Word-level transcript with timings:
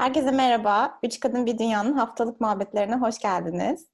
Herkese 0.00 0.30
merhaba. 0.30 0.98
Üç 1.02 1.20
Kadın 1.20 1.46
Bir 1.46 1.58
Dünya'nın 1.58 1.92
haftalık 1.92 2.40
muhabbetlerine 2.40 2.96
hoş 2.96 3.18
geldiniz. 3.18 3.88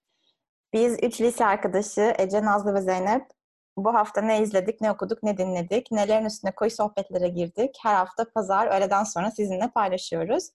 Biz 0.72 0.98
üç 1.02 1.20
lise 1.20 1.46
arkadaşı 1.46 2.14
Ece, 2.18 2.44
Nazlı 2.44 2.74
ve 2.74 2.80
Zeynep 2.80 3.30
bu 3.76 3.94
hafta 3.94 4.20
ne 4.20 4.42
izledik, 4.42 4.80
ne 4.80 4.90
okuduk, 4.90 5.22
ne 5.22 5.38
dinledik, 5.38 5.92
nelerin 5.92 6.24
üstüne 6.24 6.54
koyu 6.54 6.70
sohbetlere 6.70 7.28
girdik. 7.28 7.78
Her 7.82 7.94
hafta 7.94 8.30
pazar 8.34 8.66
öğleden 8.66 9.04
sonra 9.04 9.30
sizinle 9.30 9.70
paylaşıyoruz. 9.74 10.50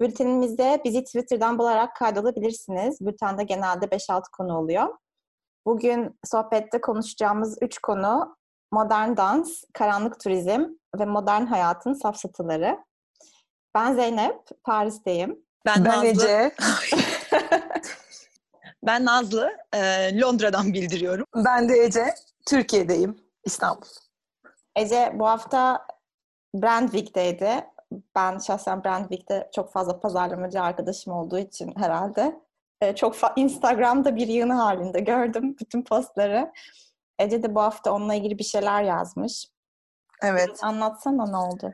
Bültenimizde 0.00 0.80
bizi 0.84 1.04
Twitter'dan 1.04 1.58
bularak 1.58 1.96
kaydolabilirsiniz. 1.96 3.00
Bültende 3.00 3.44
genelde 3.44 3.84
5-6 3.84 4.22
konu 4.32 4.58
oluyor. 4.58 4.98
Bugün 5.66 6.18
sohbette 6.24 6.80
konuşacağımız 6.80 7.58
üç 7.62 7.78
konu 7.78 8.36
modern 8.72 9.16
dans, 9.16 9.64
karanlık 9.74 10.20
turizm 10.20 10.64
ve 10.98 11.04
modern 11.04 11.46
hayatın 11.46 11.92
safsatıları. 11.92 12.78
Ben 13.74 13.94
Zeynep, 13.94 14.64
Paris'teyim. 14.64 15.44
Ben, 15.66 15.84
ben 15.84 15.92
Nazlı. 15.92 16.06
Ece. 16.06 16.52
ben 18.86 19.04
Nazlı. 19.04 19.52
E, 19.74 20.20
Londra'dan 20.20 20.72
bildiriyorum. 20.72 21.26
Ben 21.34 21.68
de 21.68 21.78
Ece. 21.78 22.14
Türkiye'deyim. 22.46 23.18
İstanbul. 23.44 23.86
Ece 24.76 25.12
bu 25.14 25.26
hafta 25.26 25.86
Brand 26.54 26.88
Week'teydi. 26.88 27.66
Ben 28.16 28.38
şahsen 28.38 28.84
Brand 28.84 29.02
Week'te 29.02 29.50
çok 29.54 29.72
fazla 29.72 30.00
pazarlamacı 30.00 30.62
arkadaşım 30.62 31.12
olduğu 31.12 31.38
için 31.38 31.74
herhalde 31.76 32.40
e, 32.80 32.94
çok 32.94 33.16
Instagram'da 33.36 34.16
bir 34.16 34.28
yığını 34.28 34.54
halinde 34.54 35.00
gördüm 35.00 35.56
bütün 35.60 35.82
postları. 35.82 36.52
Ece 37.18 37.42
de 37.42 37.54
bu 37.54 37.60
hafta 37.60 37.92
onunla 37.92 38.14
ilgili 38.14 38.38
bir 38.38 38.44
şeyler 38.44 38.82
yazmış. 38.82 39.46
Evet. 40.22 40.64
Anlatsana 40.64 41.26
ne 41.26 41.36
oldu? 41.36 41.72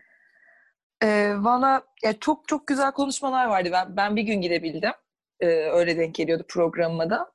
Ee, 1.03 1.35
Valla 1.39 1.83
ya 2.05 2.19
çok 2.21 2.49
çok 2.49 2.67
güzel 2.67 2.93
konuşmalar 2.93 3.47
vardı. 3.47 3.69
Ben, 3.73 3.97
ben 3.97 4.17
bir 4.17 4.23
gün 4.23 4.41
girebildim. 4.41 4.93
Ee, 5.41 5.47
öyle 5.47 5.99
denk 5.99 6.15
geliyordu 6.15 6.45
programıma 6.49 7.11
da. 7.11 7.33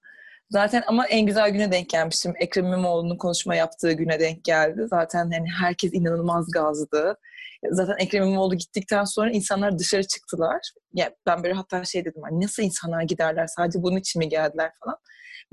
Zaten 0.50 0.84
ama 0.88 1.08
en 1.08 1.26
güzel 1.26 1.50
güne 1.50 1.72
denk 1.72 1.90
gelmiştim. 1.90 2.34
Ekrem 2.40 2.66
İmamoğlu'nun 2.66 3.18
konuşma 3.18 3.56
yaptığı 3.56 3.92
güne 3.94 4.20
denk 4.20 4.44
geldi. 4.44 4.86
Zaten 4.90 5.32
hani 5.32 5.50
herkes 5.62 5.94
inanılmaz 5.94 6.52
gazdı. 6.52 7.18
Zaten 7.72 7.96
Ekrem 8.00 8.24
İmamoğlu 8.24 8.56
gittikten 8.56 9.04
sonra 9.04 9.32
insanlar 9.32 9.80
dışarı 9.80 10.08
çıktılar. 10.08 10.60
Yani 10.94 11.16
ben 11.26 11.44
böyle 11.44 11.54
hatta 11.54 11.86
şey 11.86 12.06
dedim 12.06 12.22
hani 12.24 12.42
nasıl 12.42 12.64
insanlar 12.64 13.02
giderler 13.04 13.48
sadece 13.48 13.84
bunun 13.84 13.98
için 13.98 14.20
mi 14.20 14.30
geldiler 14.30 14.72
falan. 14.84 14.98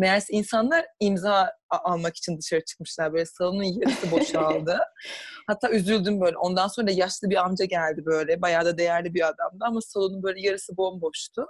Meğerse 0.01 0.33
insanlar 0.33 0.87
imza 1.01 1.53
almak 1.70 2.17
için 2.17 2.39
dışarı 2.39 2.65
çıkmışlar. 2.65 3.12
Böyle 3.12 3.27
salonun 3.27 3.62
yarısı 3.62 4.11
boşaldı. 4.11 4.79
Hatta 5.47 5.70
üzüldüm 5.70 6.20
böyle. 6.20 6.37
Ondan 6.37 6.69
sonra 6.69 6.87
da 6.87 6.91
yaşlı 6.91 7.31
bir 7.31 7.37
amca 7.37 7.65
geldi 7.65 8.03
böyle. 8.06 8.43
Bayağı 8.43 8.65
da 8.65 8.78
değerli 8.78 9.15
bir 9.15 9.28
adamdı 9.28 9.65
ama 9.65 9.81
salonun 9.81 10.23
böyle 10.23 10.41
yarısı 10.41 10.77
bomboştu. 10.77 11.47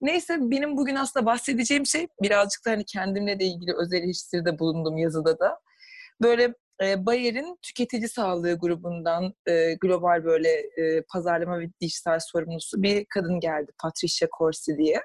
Neyse 0.00 0.38
benim 0.40 0.76
bugün 0.76 0.94
aslında 0.94 1.26
bahsedeceğim 1.26 1.86
şey 1.86 2.08
birazcık 2.22 2.66
da 2.66 2.70
hani 2.70 2.84
kendimle 2.84 3.40
de 3.40 3.44
ilgili 3.44 3.74
özel 3.76 3.98
eleştiride 4.02 4.58
bulundum 4.58 4.96
yazıda 4.96 5.38
da. 5.38 5.60
Böyle 6.22 6.54
e, 6.82 7.06
Bayer'in 7.06 7.58
tüketici 7.62 8.08
sağlığı 8.08 8.58
grubundan 8.58 9.34
e, 9.46 9.74
global 9.74 10.24
böyle 10.24 10.50
e, 10.50 11.02
pazarlama 11.12 11.60
ve 11.60 11.70
dijital 11.80 12.18
sorumlusu 12.20 12.82
bir 12.82 13.04
kadın 13.14 13.40
geldi. 13.40 13.72
Patricia 13.82 14.28
Corsi 14.38 14.78
diye. 14.78 15.02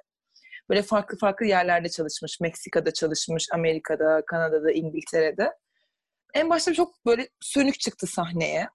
Böyle 0.70 0.82
farklı 0.82 1.18
farklı 1.18 1.46
yerlerde 1.46 1.90
çalışmış. 1.90 2.40
Meksika'da 2.40 2.94
çalışmış, 2.94 3.48
Amerika'da, 3.54 4.24
Kanada'da, 4.28 4.72
İngiltere'de. 4.72 5.54
En 6.34 6.50
başta 6.50 6.74
çok 6.74 7.06
böyle 7.06 7.30
sönük 7.42 7.80
çıktı 7.80 8.08
sahneye. 8.08 8.70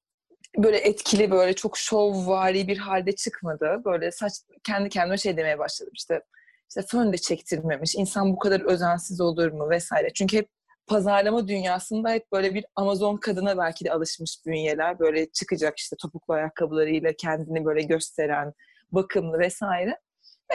Böyle 0.58 0.78
etkili, 0.78 1.30
böyle 1.30 1.52
çok 1.54 1.78
şovvari 1.78 2.68
bir 2.68 2.78
halde 2.78 3.12
çıkmadı. 3.12 3.82
Böyle 3.84 4.12
saç 4.12 4.32
kendi 4.64 4.88
kendime 4.88 5.16
şey 5.16 5.36
demeye 5.36 5.58
başladım 5.58 5.92
işte. 5.96 6.22
İşte 6.68 6.82
fön 6.82 7.12
de 7.12 7.18
çektirmemiş. 7.18 7.94
İnsan 7.94 8.32
bu 8.32 8.38
kadar 8.38 8.60
özensiz 8.60 9.20
olur 9.20 9.52
mu 9.52 9.70
vesaire. 9.70 10.12
Çünkü 10.14 10.36
hep 10.36 10.48
pazarlama 10.86 11.48
dünyasında 11.48 12.10
hep 12.10 12.32
böyle 12.32 12.54
bir 12.54 12.64
Amazon 12.76 13.16
kadına 13.16 13.58
belki 13.58 13.84
de 13.84 13.92
alışmış 13.92 14.38
bünyeler. 14.46 14.98
Böyle 14.98 15.30
çıkacak 15.30 15.78
işte 15.78 15.96
topuklu 16.00 16.34
ayakkabılarıyla 16.34 17.12
kendini 17.12 17.64
böyle 17.64 17.82
gösteren, 17.82 18.52
bakımlı 18.92 19.38
vesaire. 19.38 19.98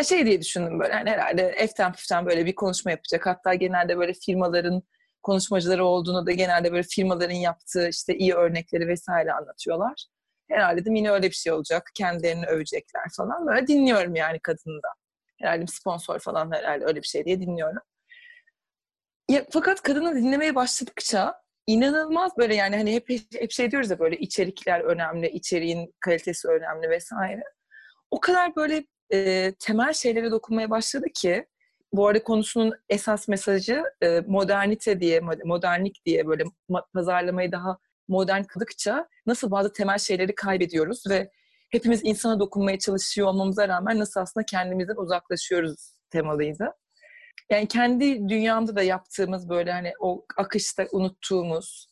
Şey 0.04 0.26
diye 0.26 0.42
düşündüm 0.42 0.80
böyle 0.80 0.94
hani 0.94 1.10
herhalde 1.10 1.42
eften 1.42 1.94
püften 1.94 2.26
böyle 2.26 2.46
bir 2.46 2.56
konuşma 2.56 2.92
yapacak. 2.92 3.26
Hatta 3.26 3.54
genelde 3.54 3.98
böyle 3.98 4.14
firmaların 4.14 4.84
konuşmacıları 5.24 5.86
olduğunu 5.86 6.26
da 6.26 6.32
genelde 6.32 6.72
böyle 6.72 6.84
firmaların 6.84 7.36
yaptığı 7.36 7.90
işte 7.90 8.16
iyi 8.18 8.34
örnekleri 8.34 8.88
vesaire 8.88 9.34
anlatıyorlar. 9.34 10.06
Herhalde 10.50 10.82
dedim 10.82 10.96
yine 10.96 11.12
öyle 11.12 11.30
bir 11.30 11.36
şey 11.36 11.54
olacak. 11.54 11.92
Kendilerini 11.96 12.46
övecekler 12.46 13.04
falan. 13.18 13.48
Böyle 13.48 13.68
dinliyorum 13.68 14.16
yani 14.16 14.40
kadını 14.40 14.84
da. 14.84 14.90
Herhalde 15.42 15.68
sponsor 15.68 16.20
falan 16.20 16.52
herhalde 16.52 16.86
öyle 16.86 17.02
bir 17.02 17.08
şey 17.08 17.26
diye 17.26 17.42
dinliyorum. 17.42 17.82
Ya, 19.30 19.46
fakat 19.52 19.82
kadını 19.82 20.16
dinlemeye 20.16 20.56
başladıkça 20.56 21.42
inanılmaz 21.68 22.38
böyle 22.38 22.56
yani 22.56 22.78
hani 22.78 22.94
hep, 22.94 23.10
hep 23.34 23.52
şey 23.52 23.72
diyoruz 23.72 23.92
ya 23.92 24.00
böyle 24.00 24.18
içerikler 24.18 24.80
önemli, 24.80 25.30
içeriğin 25.30 25.94
kalitesi 26.00 26.48
önemli 26.48 26.90
vesaire. 26.90 27.44
O 28.12 28.20
kadar 28.20 28.56
böyle 28.56 28.86
e, 29.14 29.54
temel 29.60 29.94
şeylere 29.94 30.32
dokunmaya 30.32 30.70
başladı 30.70 31.06
ki 31.16 31.46
bu 31.94 32.08
arada 32.08 32.24
konusunun 32.24 32.74
esas 32.90 33.28
mesajı 33.28 33.84
e, 34.02 34.22
modernite 34.28 35.00
diye, 35.00 35.20
modernlik 35.46 36.06
diye 36.06 36.28
böyle 36.28 36.44
pazarlamayı 36.94 37.52
daha 37.52 37.78
modern 38.08 38.44
kıldıkça 38.44 39.08
nasıl 39.26 39.52
bazı 39.52 39.74
temel 39.74 39.98
şeyleri 39.98 40.36
kaybediyoruz 40.36 41.04
ve 41.10 41.32
hepimiz 41.70 42.02
insana 42.04 42.40
dokunmaya 42.40 42.80
çalışıyor 42.80 43.28
olmamıza 43.28 43.68
rağmen 43.68 44.00
nasıl 44.00 44.20
aslında 44.22 44.46
kendimizden 44.46 44.96
uzaklaşıyoruz 44.96 45.94
temalıydı. 46.10 46.72
Yani 47.50 47.68
kendi 47.68 48.30
dünyamda 48.30 48.76
da 48.76 48.84
yaptığımız 48.84 49.50
böyle 49.50 49.72
hani 49.72 49.94
o 50.00 50.26
akışta 50.38 50.88
unuttuğumuz 50.92 51.88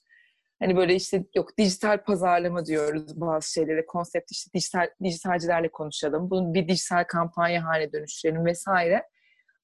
hani 0.59 0.75
böyle 0.75 0.95
işte 0.95 1.25
yok 1.35 1.57
dijital 1.57 2.03
pazarlama 2.03 2.65
diyoruz 2.65 3.21
bazı 3.21 3.51
şeylere 3.51 3.85
konsept 3.85 4.31
işte 4.31 4.51
dijital 4.53 4.87
dijitalcilerle 5.03 5.71
konuşalım. 5.71 6.29
Bunu 6.29 6.53
bir 6.53 6.67
dijital 6.67 7.03
kampanya 7.03 7.65
haline 7.65 7.91
dönüştürelim 7.91 8.45
vesaire. 8.45 9.03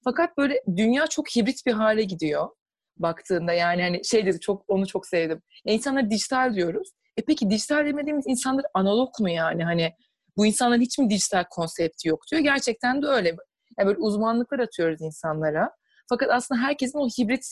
Fakat 0.03 0.37
böyle 0.37 0.63
dünya 0.75 1.07
çok 1.07 1.35
hibrit 1.35 1.65
bir 1.65 1.73
hale 1.73 2.03
gidiyor 2.03 2.49
baktığında 2.97 3.53
yani 3.53 3.81
hani 3.81 4.05
şey 4.05 4.25
dedi 4.25 4.39
çok 4.39 4.65
onu 4.67 4.87
çok 4.87 5.07
sevdim. 5.07 5.41
Ya 5.65 5.73
insanlar 5.73 6.11
dijital 6.11 6.55
diyoruz. 6.55 6.91
E 7.17 7.21
peki 7.27 7.49
dijital 7.49 7.85
demediğimiz 7.85 8.25
insanlar 8.27 8.65
analog 8.73 9.19
mu 9.19 9.29
yani 9.29 9.63
hani 9.63 9.93
bu 10.37 10.45
insanların 10.45 10.81
hiç 10.81 10.97
mi 10.97 11.09
dijital 11.09 11.43
konsepti 11.49 12.07
yok 12.07 12.21
diyor. 12.31 12.41
Gerçekten 12.41 13.01
de 13.01 13.07
öyle. 13.07 13.35
Yani 13.79 13.87
böyle 13.87 13.99
uzmanlıklar 13.99 14.59
atıyoruz 14.59 15.01
insanlara. 15.01 15.71
Fakat 16.09 16.29
aslında 16.31 16.61
herkesin 16.61 16.99
o 16.99 17.07
hibrit 17.07 17.45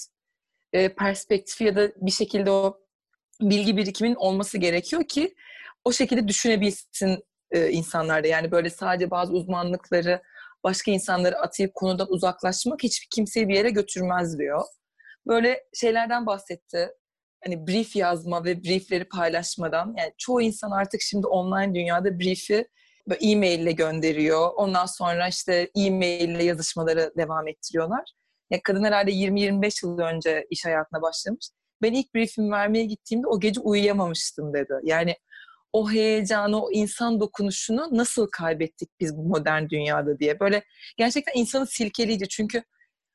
e, 0.74 0.96
perspektifi 0.96 1.64
ya 1.64 1.76
da 1.76 1.92
bir 1.96 2.12
şekilde 2.12 2.52
o 2.52 2.81
bilgi 3.42 3.78
birikimin 3.78 4.16
olması 4.16 4.58
gerekiyor 4.58 5.04
ki 5.04 5.36
o 5.86 5.92
şekilde 5.92 6.28
düşünebilsin 6.28 7.24
e, 7.52 7.70
insanlar 7.70 8.24
da. 8.24 8.28
Yani 8.28 8.52
böyle 8.52 8.70
sadece 8.70 9.12
bazı 9.12 9.34
uzmanlıkları 9.34 10.22
başka 10.64 10.92
insanları 10.92 11.40
atayıp 11.40 11.76
konudan 11.76 12.12
uzaklaşmak 12.12 12.84
hiçbir 12.84 13.08
kimseyi 13.16 13.48
bir 13.48 13.56
yere 13.56 13.70
götürmez 13.70 14.40
diyor. 14.40 14.62
Böyle 15.28 15.64
şeylerden 15.74 16.26
bahsetti. 16.26 16.90
Hani 17.44 17.68
brief 17.68 17.96
yazma 17.96 18.46
ve 18.46 18.64
briefleri 18.64 19.06
paylaşmadan. 19.06 19.96
Yani 19.98 20.14
çoğu 20.18 20.42
insan 20.42 20.72
artık 20.72 21.02
şimdi 21.02 21.28
online 21.28 21.76
dünyada 21.76 22.20
brief'i 22.20 22.68
e-mail 23.22 23.60
ile 23.60 23.72
gönderiyor. 23.72 24.50
Ondan 24.56 24.86
sonra 24.86 25.28
işte 25.28 25.70
e-mail 25.76 26.30
ile 26.30 26.44
yazışmaları 26.44 27.14
devam 27.18 27.48
ettiriyorlar. 27.48 28.04
Ya 28.50 28.60
kadın 28.64 28.84
herhalde 28.84 29.12
20-25 29.12 29.86
yıl 29.86 30.00
önce 30.00 30.48
iş 30.50 30.66
hayatına 30.66 31.02
başlamış. 31.02 31.50
Ben 31.82 31.94
ilk 31.94 32.16
briefimi 32.16 32.52
vermeye 32.52 32.86
gittiğimde 32.86 33.28
o 33.28 33.40
gece 33.40 33.62
uyuyamamıştım 33.62 34.54
dedi. 34.54 34.74
Yani 34.84 35.16
o 35.74 35.92
heyecanı, 35.92 36.64
o 36.64 36.72
insan 36.72 37.20
dokunuşunu 37.20 37.88
nasıl 37.92 38.28
kaybettik 38.32 38.90
biz 39.00 39.18
bu 39.18 39.24
modern 39.24 39.70
dünyada 39.70 40.20
diye. 40.20 40.40
Böyle 40.40 40.64
gerçekten 40.98 41.34
insanı 41.36 41.68
silkeleyici. 41.68 42.28
Çünkü 42.28 42.64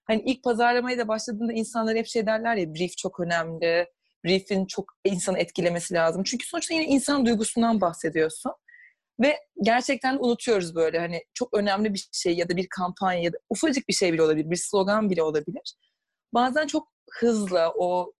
hani 0.04 0.22
ilk 0.26 0.44
pazarlamaya 0.44 0.98
da 0.98 1.08
başladığında 1.08 1.52
insanlar 1.52 1.96
hep 1.96 2.06
şey 2.06 2.26
derler 2.26 2.56
ya 2.56 2.74
brief 2.74 2.96
çok 2.96 3.20
önemli. 3.20 3.86
Brief'in 4.24 4.66
çok 4.66 4.84
insanı 5.04 5.38
etkilemesi 5.38 5.94
lazım. 5.94 6.22
Çünkü 6.24 6.46
sonuçta 6.46 6.74
yine 6.74 6.84
insan 6.84 7.26
duygusundan 7.26 7.80
bahsediyorsun. 7.80 8.52
Ve 9.20 9.36
gerçekten 9.62 10.18
unutuyoruz 10.20 10.74
böyle 10.74 10.98
hani 10.98 11.22
çok 11.34 11.54
önemli 11.54 11.94
bir 11.94 12.08
şey 12.12 12.36
ya 12.36 12.48
da 12.48 12.56
bir 12.56 12.66
kampanya 12.70 13.22
ya 13.22 13.32
da 13.32 13.36
ufacık 13.50 13.88
bir 13.88 13.94
şey 13.94 14.12
bile 14.12 14.22
olabilir, 14.22 14.50
bir 14.50 14.56
slogan 14.56 15.10
bile 15.10 15.22
olabilir. 15.22 15.74
Bazen 16.34 16.66
çok 16.66 16.88
hızlı 17.10 17.72
o 17.76 18.12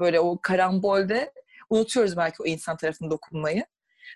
böyle 0.00 0.20
o 0.20 0.38
karambolde 0.42 1.32
unutuyoruz 1.70 2.16
belki 2.16 2.42
o 2.42 2.46
insan 2.46 2.76
tarafında 2.76 3.10
dokunmayı. 3.10 3.64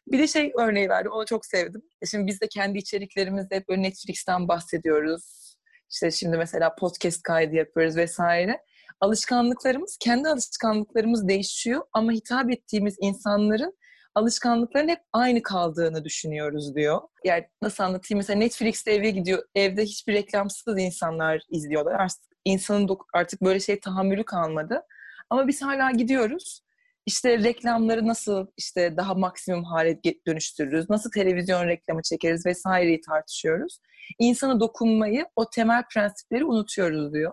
Bir 0.07 0.19
de 0.19 0.27
şey 0.27 0.53
örneği 0.59 0.89
verdi, 0.89 1.09
onu 1.09 1.27
çok 1.27 1.47
sevdim. 1.47 1.83
E 2.03 2.07
şimdi 2.07 2.27
biz 2.27 2.41
de 2.41 2.49
kendi 2.49 2.79
içeriklerimizde 2.79 3.57
hep 3.57 3.69
böyle 3.69 3.83
Netflix'ten 3.83 4.49
bahsediyoruz. 4.49 5.55
İşte 5.91 6.11
şimdi 6.11 6.37
mesela 6.37 6.75
podcast 6.75 7.23
kaydı 7.23 7.55
yapıyoruz 7.55 7.97
vesaire. 7.97 8.63
Alışkanlıklarımız, 9.01 9.97
kendi 10.01 10.29
alışkanlıklarımız 10.29 11.29
değişiyor 11.29 11.83
ama 11.93 12.13
hitap 12.13 12.51
ettiğimiz 12.51 12.97
insanların 13.01 13.79
alışkanlıkların 14.15 14.89
hep 14.89 15.01
aynı 15.13 15.43
kaldığını 15.43 16.05
düşünüyoruz 16.05 16.75
diyor. 16.75 17.01
Yani 17.25 17.45
nasıl 17.63 17.85
anlatayım? 17.85 18.19
Mesela 18.19 18.39
Netflix'te 18.39 18.93
eve 18.93 19.11
gidiyor. 19.11 19.43
Evde 19.55 19.83
hiçbir 19.83 20.15
reklamsız 20.15 20.79
insanlar 20.79 21.43
izliyorlar. 21.51 21.95
Artık 21.95 22.21
insanın 22.45 22.99
artık 23.15 23.43
böyle 23.43 23.61
şey 23.61 23.81
tahammülü 23.81 24.25
kalmadı. 24.25 24.83
Ama 25.31 25.49
biz 25.49 25.63
hala 25.63 25.91
gidiyoruz. 25.91 26.63
İşte 27.07 27.39
reklamları 27.39 28.07
nasıl 28.07 28.47
işte 28.57 28.97
daha 28.97 29.15
maksimum 29.15 29.65
hale 29.65 30.01
dönüştürürüz, 30.27 30.91
nasıl 30.91 31.11
televizyon 31.11 31.67
reklamı 31.67 32.03
çekeriz 32.03 32.47
vesaireyi 32.47 33.01
tartışıyoruz. 33.01 33.79
İnsana 34.19 34.61
dokunmayı, 34.61 35.27
o 35.37 35.51
temel 35.51 35.85
prensipleri 35.95 36.45
unutuyoruz 36.45 37.13
diyor. 37.13 37.33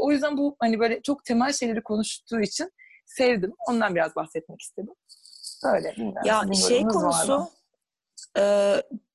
O 0.00 0.12
yüzden 0.12 0.36
bu 0.36 0.56
hani 0.58 0.80
böyle 0.80 1.02
çok 1.02 1.24
temel 1.24 1.52
şeyleri 1.52 1.82
konuştuğu 1.82 2.40
için 2.40 2.70
sevdim. 3.06 3.52
Ondan 3.68 3.94
biraz 3.94 4.16
bahsetmek 4.16 4.60
istedim. 4.60 4.94
Böyle. 5.64 5.94
Ya 6.24 6.42
şey 6.66 6.82
konusu 6.82 7.48
e, 8.38 8.74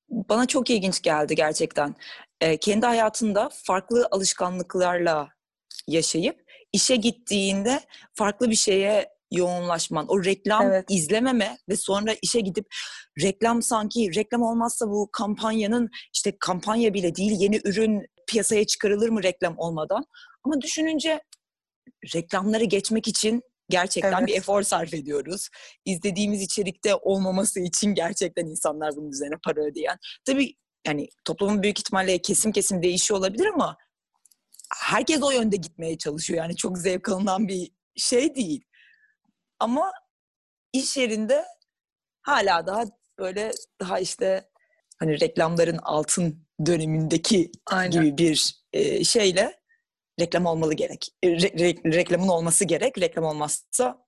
bana 0.09 0.45
çok 0.45 0.69
ilginç 0.69 1.01
geldi 1.01 1.35
gerçekten. 1.35 1.95
E, 2.41 2.57
kendi 2.57 2.85
hayatında 2.85 3.49
farklı 3.53 4.07
alışkanlıklarla 4.11 5.29
yaşayıp 5.87 6.44
işe 6.75 6.95
gittiğinde 6.95 7.79
farklı 8.13 8.49
bir 8.49 8.55
şeye 8.55 9.09
yoğunlaşman, 9.31 10.05
o 10.07 10.23
reklam 10.23 10.67
evet. 10.67 10.85
izlememe 10.89 11.57
ve 11.69 11.75
sonra 11.75 12.15
işe 12.21 12.39
gidip 12.39 12.65
reklam 13.21 13.61
sanki 13.61 14.15
reklam 14.15 14.41
olmazsa 14.41 14.87
bu 14.89 15.09
kampanyanın 15.11 15.89
işte 16.13 16.37
kampanya 16.39 16.93
bile 16.93 17.15
değil 17.15 17.31
yeni 17.39 17.61
ürün 17.63 18.05
piyasaya 18.27 18.65
çıkarılır 18.65 19.09
mı 19.09 19.23
reklam 19.23 19.57
olmadan? 19.57 20.05
Ama 20.43 20.61
düşününce 20.61 21.21
reklamları 22.15 22.63
geçmek 22.63 23.07
için 23.07 23.41
gerçekten 23.69 24.19
evet. 24.19 24.27
bir 24.27 24.37
efor 24.37 24.61
sarf 24.61 24.93
ediyoruz. 24.93 25.49
İzlediğimiz 25.85 26.41
içerikte 26.41 26.95
olmaması 26.95 27.59
için 27.59 27.93
gerçekten 27.93 28.45
insanlar 28.45 28.95
bunun 28.95 29.09
üzerine 29.09 29.35
para 29.45 29.61
ödeyen. 29.61 29.97
Tabii 30.25 30.53
yani 30.87 31.07
toplumun 31.25 31.63
büyük 31.63 31.79
ihtimalle 31.79 32.17
kesim 32.17 32.51
kesim 32.51 32.83
değişiyor 32.83 33.19
olabilir 33.19 33.45
ama 33.53 33.77
herkes 34.85 35.23
o 35.23 35.31
yönde 35.31 35.55
gitmeye 35.55 35.97
çalışıyor. 35.97 36.39
Yani 36.39 36.55
çok 36.55 36.77
zevk 36.77 37.09
alınan 37.09 37.47
bir 37.47 37.71
şey 37.95 38.35
değil. 38.35 38.63
Ama 39.59 39.91
iş 40.73 40.97
yerinde 40.97 41.45
hala 42.21 42.67
daha 42.67 42.83
böyle 43.19 43.51
daha 43.79 43.99
işte 43.99 44.49
hani 44.99 45.21
reklamların 45.21 45.77
altın 45.77 46.47
dönemindeki 46.65 47.51
Aynen. 47.65 47.91
gibi 47.91 48.17
bir 48.17 48.63
e, 48.73 49.03
şeyle 49.03 49.59
reklam 50.19 50.45
olmalı 50.45 50.73
gerek. 50.73 51.07
E, 51.23 51.29
re, 51.29 51.51
re, 51.59 51.93
reklamın 51.93 52.27
olması 52.27 52.65
gerek. 52.65 53.01
Reklam 53.01 53.25
olmazsa 53.25 54.05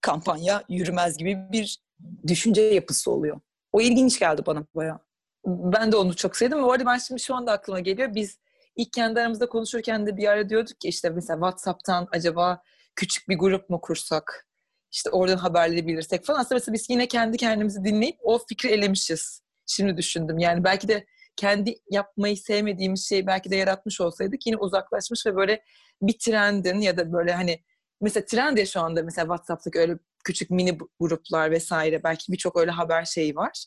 kampanya 0.00 0.64
yürümez 0.68 1.16
gibi 1.16 1.38
bir 1.52 1.78
düşünce 2.26 2.62
yapısı 2.62 3.10
oluyor. 3.10 3.40
O 3.72 3.80
ilginç 3.80 4.18
geldi 4.18 4.42
bana 4.46 4.66
bayağı. 4.74 4.98
Ben 5.46 5.92
de 5.92 5.96
onu 5.96 6.16
çok 6.16 6.36
sevdim. 6.36 6.62
Bu 6.62 6.72
arada 6.72 6.86
ben 6.86 6.98
şimdi 6.98 7.20
şu 7.20 7.34
anda 7.34 7.52
aklıma 7.52 7.80
geliyor. 7.80 8.14
Biz 8.14 8.38
ilk 8.76 8.92
kendi 8.92 9.20
aramızda 9.20 9.48
konuşurken 9.48 10.06
de 10.06 10.16
bir 10.16 10.28
ara 10.28 10.48
diyorduk 10.48 10.80
ki 10.80 10.88
işte 10.88 11.10
mesela 11.10 11.36
WhatsApp'tan 11.36 12.08
acaba 12.12 12.62
küçük 12.96 13.28
bir 13.28 13.38
grup 13.38 13.70
mu 13.70 13.80
kursak? 13.80 14.46
İşte 14.92 15.10
oradan 15.10 15.36
haberleri 15.36 15.86
bilirsek 15.86 16.24
falan. 16.24 16.40
Aslında 16.40 16.54
mesela 16.54 16.72
biz 16.74 16.90
yine 16.90 17.08
kendi 17.08 17.36
kendimizi 17.36 17.84
dinleyip 17.84 18.16
o 18.22 18.38
fikri 18.48 18.68
elemişiz. 18.68 19.42
Şimdi 19.66 19.96
düşündüm. 19.96 20.38
Yani 20.38 20.64
belki 20.64 20.88
de 20.88 21.06
kendi 21.36 21.74
yapmayı 21.90 22.36
sevmediğimiz 22.36 23.08
şeyi 23.08 23.26
belki 23.26 23.50
de 23.50 23.56
yaratmış 23.56 24.00
olsaydık 24.00 24.46
yine 24.46 24.56
uzaklaşmış 24.56 25.26
ve 25.26 25.36
böyle 25.36 25.62
bir 26.02 26.18
trendin 26.18 26.80
ya 26.80 26.96
da 26.96 27.12
böyle 27.12 27.32
hani 27.32 27.64
mesela 28.00 28.26
trend 28.26 28.58
ya 28.58 28.66
şu 28.66 28.80
anda 28.80 29.02
mesela 29.02 29.24
WhatsApp'taki 29.24 29.78
öyle 29.78 29.98
küçük 30.24 30.50
mini 30.50 30.78
gruplar 31.00 31.50
vesaire 31.50 32.02
belki 32.02 32.32
birçok 32.32 32.56
öyle 32.56 32.70
haber 32.70 33.04
şeyi 33.04 33.36
var. 33.36 33.64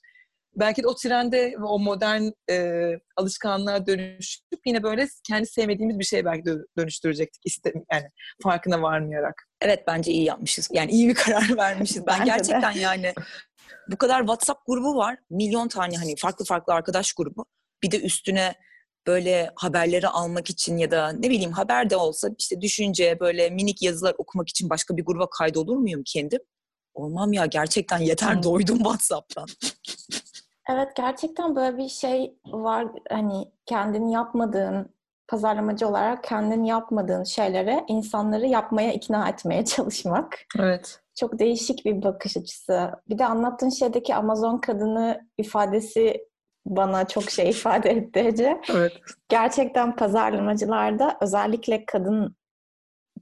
Belki 0.58 0.84
de 0.84 0.88
o 0.88 0.96
trende 0.96 1.56
o 1.64 1.80
modern 1.80 2.30
e, 2.50 2.92
alışkanlığa 3.18 3.88
dönüşüp 3.88 4.60
yine 4.66 4.84
böyle 4.84 5.08
kendi 5.28 5.48
sevmediğimiz 5.48 6.00
bir 6.00 6.04
şeye 6.04 6.26
belki 6.26 6.46
de 6.46 6.56
dönüştürecektik 6.78 7.42
iste, 7.46 7.74
yani 7.94 8.06
farkına 8.44 8.82
varmayarak. 8.82 9.44
Evet 9.62 9.84
bence 9.88 10.12
iyi 10.12 10.24
yapmışız. 10.24 10.70
Yani 10.72 10.92
iyi 10.92 11.10
bir 11.10 11.16
karar 11.16 11.58
vermişiz. 11.58 12.08
Ben 12.08 12.26
gerçekten 12.26 12.72
yani 12.72 13.14
bu 13.88 13.98
kadar 13.98 14.20
WhatsApp 14.20 14.66
grubu 14.68 14.96
var. 14.96 15.18
Milyon 15.30 15.68
tane 15.68 15.98
hani 15.98 16.16
farklı 16.16 16.46
farklı 16.46 16.74
arkadaş 16.74 17.14
grubu. 17.14 17.46
Bir 17.84 17.92
de 17.92 18.02
üstüne 18.02 18.56
böyle 19.08 19.52
haberleri 19.56 20.08
almak 20.08 20.50
için 20.50 20.78
ya 20.78 20.92
da 20.92 21.12
ne 21.12 21.30
bileyim 21.30 21.52
haber 21.52 21.90
de 21.90 21.96
olsa 21.96 22.30
işte 22.40 22.62
düşünce 22.62 23.20
böyle 23.20 23.50
minik 23.50 23.82
yazılar 23.82 24.16
okumak 24.18 24.50
için 24.50 24.70
başka 24.70 24.98
bir 24.98 25.06
gruba 25.06 25.30
kaydolur 25.30 25.78
muyum 25.78 26.02
kendim? 26.06 26.40
Olmam 26.94 27.34
ya 27.34 27.46
gerçekten 27.46 27.98
yeter 27.98 28.44
doydum 28.44 28.78
WhatsApp'tan. 28.78 29.48
Evet 30.70 30.96
gerçekten 30.96 31.56
böyle 31.56 31.78
bir 31.78 31.90
şey 31.90 32.38
var 32.46 32.88
hani 33.10 33.52
kendini 33.66 34.14
yapmadığın 34.14 34.90
pazarlamacı 35.28 35.88
olarak 35.88 36.24
kendini 36.24 36.68
yapmadığın 36.68 37.24
şeylere 37.24 37.86
insanları 37.88 38.46
yapmaya 38.46 38.94
ikna 38.94 39.30
etmeye 39.30 39.66
çalışmak. 39.66 40.38
Evet. 40.60 41.00
Çok 41.16 41.40
değişik 41.40 41.86
bir 41.86 42.04
bakış 42.04 42.38
açısı. 42.38 42.92
Bir 43.10 43.18
de 43.18 43.26
anlattığın 43.26 43.70
şeydeki 43.70 44.16
Amazon 44.16 44.58
kadını 44.58 45.28
ifadesi 45.38 46.28
bana 46.66 47.08
çok 47.08 47.32
şey 47.32 47.50
ifade 47.50 47.90
etti 47.90 48.20
Ece. 48.20 48.62
Evet. 48.70 48.92
Gerçekten 49.30 49.96
pazarlamacılarda 49.96 51.18
özellikle 51.22 51.86
kadın 51.86 52.36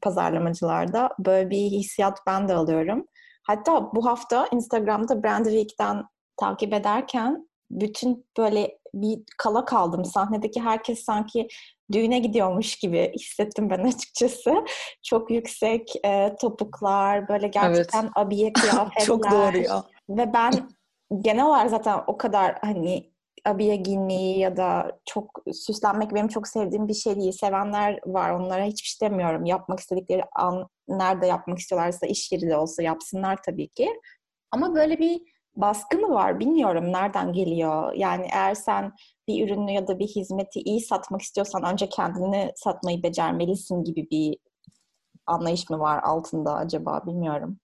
pazarlamacılarda 0.02 1.10
böyle 1.20 1.50
bir 1.50 1.58
hissiyat 1.58 2.20
ben 2.28 2.48
de 2.48 2.54
alıyorum. 2.54 3.06
Hatta 3.44 3.96
bu 3.96 4.06
hafta 4.06 4.48
Instagram'da 4.52 5.24
Brand 5.24 5.46
Week'ten 5.46 6.04
takip 6.38 6.74
ederken 6.74 7.48
bütün 7.72 8.26
böyle 8.38 8.78
bir 8.94 9.20
kala 9.38 9.66
kaldım. 9.66 10.06
Sahnedeki 10.06 10.62
herkes 10.62 11.04
sanki 11.04 11.48
düğüne 11.92 12.20
gidiyormuş 12.20 12.76
gibi 12.76 13.12
hissettim 13.20 13.70
ben 13.70 13.84
açıkçası. 13.84 14.66
Çok 15.04 15.32
yüksek 15.32 16.06
e, 16.06 16.36
topuklar, 16.42 17.28
böyle 17.28 17.48
gerçekten 17.48 18.04
evet. 18.04 18.12
abiye 18.16 18.54
kıyafetler. 18.54 19.06
Çok 19.06 19.32
doğru 19.32 19.58
ya. 19.58 19.84
Ve 20.10 20.34
ben 20.34 20.70
genel 21.22 21.46
olarak 21.46 21.70
zaten 21.70 22.04
o 22.08 22.18
kadar 22.18 22.58
hani 22.62 23.12
abiye 23.46 23.76
giymeyi 23.76 24.40
ya 24.40 24.58
da 24.58 25.00
çok 25.06 25.44
süslenmek 25.54 26.14
benim 26.14 26.28
çok 26.28 26.48
sevdiğim 26.48 26.88
bir 26.88 26.94
şey 26.94 27.16
değil. 27.16 27.32
Sevenler 27.32 28.00
var. 28.06 28.32
Onlara 28.32 28.64
hiçbir 28.64 28.88
şey 28.88 29.10
demiyorum. 29.10 29.46
Yapmak 29.46 29.80
istedikleri 29.80 30.24
an 30.36 30.68
nerede 30.88 31.28
yapmak 31.28 31.60
istiyorlarsa 31.60 32.08
iş 32.08 32.32
yeri 32.32 32.50
de 32.50 32.58
olsa 32.58 32.84
yapsınlar 32.84 33.40
tabii 33.46 33.68
ki. 33.68 33.90
Ama 34.52 34.76
böyle 34.76 35.00
bir 35.00 35.22
baskı 35.56 35.98
mı 35.98 36.10
var 36.10 36.40
bilmiyorum 36.40 36.94
nereden 36.94 37.34
geliyor. 37.34 37.94
Yani 37.94 38.28
eğer 38.34 38.56
sen 38.56 38.92
bir 39.28 39.48
ürünü 39.48 39.72
ya 39.72 39.88
da 39.88 40.00
bir 40.00 40.08
hizmeti 40.08 40.60
iyi 40.60 40.82
satmak 40.82 41.22
istiyorsan 41.22 41.64
önce 41.64 41.90
kendini 41.90 42.52
satmayı 42.56 43.04
becermelisin 43.04 43.84
gibi 43.84 44.08
bir 44.12 44.38
anlayış 45.26 45.70
mı 45.70 45.80
var 45.80 46.04
altında 46.04 46.54
acaba 46.54 47.06
bilmiyorum. 47.06 47.60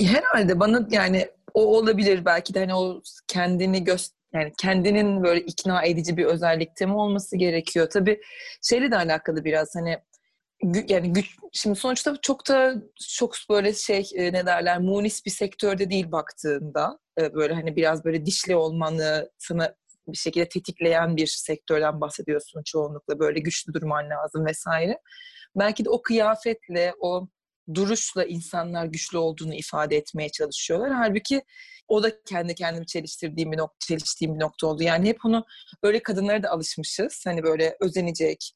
Herhalde 0.00 0.60
bana 0.60 0.86
yani 0.90 1.28
o 1.54 1.76
olabilir 1.76 2.24
belki 2.24 2.54
de 2.54 2.60
hani 2.60 2.74
o 2.74 3.02
kendini 3.28 3.84
göster 3.84 4.16
yani 4.36 4.52
kendinin 4.58 5.22
böyle 5.24 5.40
ikna 5.40 5.82
edici 5.82 6.16
bir 6.16 6.24
özellikte 6.24 6.86
mi 6.86 6.94
olması 6.94 7.36
gerekiyor? 7.36 7.90
Tabii 7.90 8.20
şeyle 8.62 8.90
de 8.90 8.96
alakalı 8.96 9.44
biraz 9.44 9.74
hani 9.74 9.98
yani 10.88 11.12
güç, 11.12 11.36
şimdi 11.52 11.76
sonuçta 11.78 12.16
çok 12.22 12.48
da 12.48 12.74
çok 13.18 13.34
böyle 13.50 13.74
şey 13.74 14.10
e, 14.14 14.32
ne 14.32 14.46
derler 14.46 14.78
munis 14.78 15.26
bir 15.26 15.30
sektörde 15.30 15.90
değil 15.90 16.12
baktığında 16.12 16.98
e, 17.20 17.34
böyle 17.34 17.54
hani 17.54 17.76
biraz 17.76 18.04
böyle 18.04 18.26
dişli 18.26 18.56
olmanı 18.56 19.30
sana 19.38 19.74
bir 20.08 20.16
şekilde 20.16 20.48
tetikleyen 20.48 21.16
bir 21.16 21.26
sektörden 21.26 22.00
bahsediyorsun 22.00 22.62
çoğunlukla 22.62 23.18
böyle 23.18 23.40
güçlü 23.40 23.74
durman 23.74 24.10
lazım 24.10 24.46
vesaire. 24.46 25.00
Belki 25.56 25.84
de 25.84 25.90
o 25.90 26.02
kıyafetle 26.02 26.94
o 27.00 27.28
duruşla 27.74 28.24
insanlar 28.24 28.84
güçlü 28.84 29.18
olduğunu 29.18 29.54
ifade 29.54 29.96
etmeye 29.96 30.28
çalışıyorlar. 30.28 30.92
Halbuki 30.92 31.42
o 31.88 32.02
da 32.02 32.22
kendi 32.22 32.54
kendimi 32.54 32.86
çeliştirdiğim 32.86 33.52
bir 33.52 33.58
nokta, 33.58 33.86
çeliştiğim 33.86 34.34
bir 34.34 34.40
nokta 34.40 34.66
oldu. 34.66 34.82
Yani 34.82 35.08
hep 35.08 35.24
onu 35.24 35.44
böyle 35.82 36.02
kadınlara 36.02 36.42
da 36.42 36.50
alışmışız. 36.50 37.22
Hani 37.26 37.42
böyle 37.42 37.76
özenecek, 37.80 38.52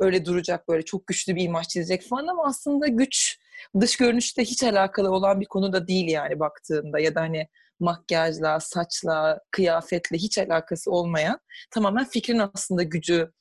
öyle 0.00 0.24
duracak, 0.24 0.68
böyle 0.68 0.84
çok 0.84 1.06
güçlü 1.06 1.36
bir 1.36 1.42
imaj 1.42 1.68
çizecek 1.68 2.02
falan 2.08 2.26
ama 2.26 2.46
aslında 2.46 2.86
güç 2.86 3.38
dış 3.80 3.96
görünüşte 3.96 4.44
hiç 4.44 4.62
alakalı 4.62 5.10
olan 5.10 5.40
bir 5.40 5.46
konu 5.46 5.72
da 5.72 5.88
değil 5.88 6.08
yani 6.08 6.40
baktığında 6.40 7.00
ya 7.00 7.14
da 7.14 7.20
hani 7.20 7.48
makyajla, 7.80 8.60
saçla, 8.60 9.40
kıyafetle 9.50 10.16
hiç 10.16 10.38
alakası 10.38 10.90
olmayan 10.90 11.40
tamamen 11.70 12.04
fikrin 12.04 12.42
aslında 12.54 12.82
gücü 12.82 13.32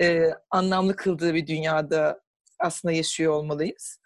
e, 0.00 0.30
anlamlı 0.50 0.96
kıldığı 0.96 1.34
bir 1.34 1.46
dünyada 1.46 2.20
aslında 2.58 2.92
yaşıyor 2.92 3.32
olmalıyız. 3.32 4.00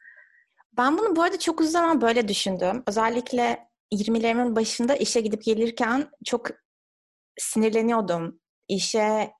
Ben 0.76 0.98
bunu 0.98 1.16
bu 1.16 1.22
arada 1.22 1.38
çok 1.38 1.60
uzun 1.60 1.70
zaman 1.70 2.00
böyle 2.00 2.28
düşündüm. 2.28 2.82
Özellikle 2.86 3.68
20'lerimin 3.92 4.56
başında 4.56 4.96
işe 4.96 5.20
gidip 5.20 5.44
gelirken 5.44 6.10
çok 6.24 6.46
sinirleniyordum. 7.38 8.40
İşe 8.68 9.30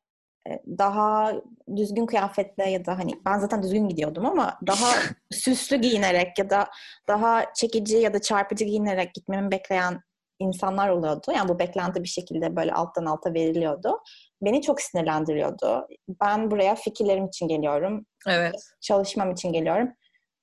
daha 0.79 1.33
düzgün 1.77 2.07
kıyafetle 2.07 2.71
ya 2.71 2.87
da 2.87 2.99
hani 2.99 3.13
ben 3.27 3.39
zaten 3.39 3.63
düzgün 3.63 3.89
gidiyordum 3.89 4.27
ama 4.27 4.59
daha 4.67 4.93
süslü 5.33 5.77
giyinerek 5.77 6.39
ya 6.39 6.51
da 6.51 6.69
daha 7.09 7.55
çekici 7.55 7.97
ya 7.97 8.15
da 8.15 8.21
çarpıcı 8.21 8.65
giyinerek 8.65 9.15
gitmemi 9.15 9.51
bekleyen 9.51 10.01
insanlar 10.39 10.89
oluyordu. 10.89 11.33
Yani 11.37 11.49
bu 11.49 11.59
beklenti 11.59 12.03
bir 12.03 12.09
şekilde 12.09 12.57
böyle 12.57 12.73
alttan 12.73 13.05
alta 13.05 13.35
veriliyordu. 13.35 14.01
Beni 14.43 14.63
çok 14.63 14.81
sinirlendiriyordu. 14.81 15.89
Ben 16.09 16.51
buraya 16.51 16.75
fikirlerim 16.75 17.27
için 17.27 17.49
geliyorum. 17.49 18.07
Evet. 18.29 18.55
Çalışmam 18.81 19.31
için 19.31 19.53
geliyorum. 19.53 19.89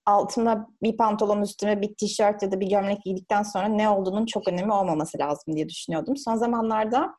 Altımda 0.05 0.67
bir 0.83 0.97
pantolon 0.97 1.41
üstüme 1.41 1.81
bir 1.81 1.95
tişört 1.95 2.43
ya 2.43 2.51
da 2.51 2.59
bir 2.59 2.69
gömlek 2.69 3.03
giydikten 3.03 3.43
sonra 3.43 3.67
ne 3.67 3.89
olduğunun 3.89 4.25
çok 4.25 4.47
önemi 4.47 4.73
olmaması 4.73 5.19
lazım 5.19 5.55
diye 5.55 5.69
düşünüyordum. 5.69 6.17
Son 6.17 6.35
zamanlarda 6.35 7.15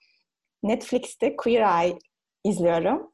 Netflix'te 0.63 1.37
Queer 1.37 1.83
Eye 1.83 1.99
izliyorum. 2.49 3.11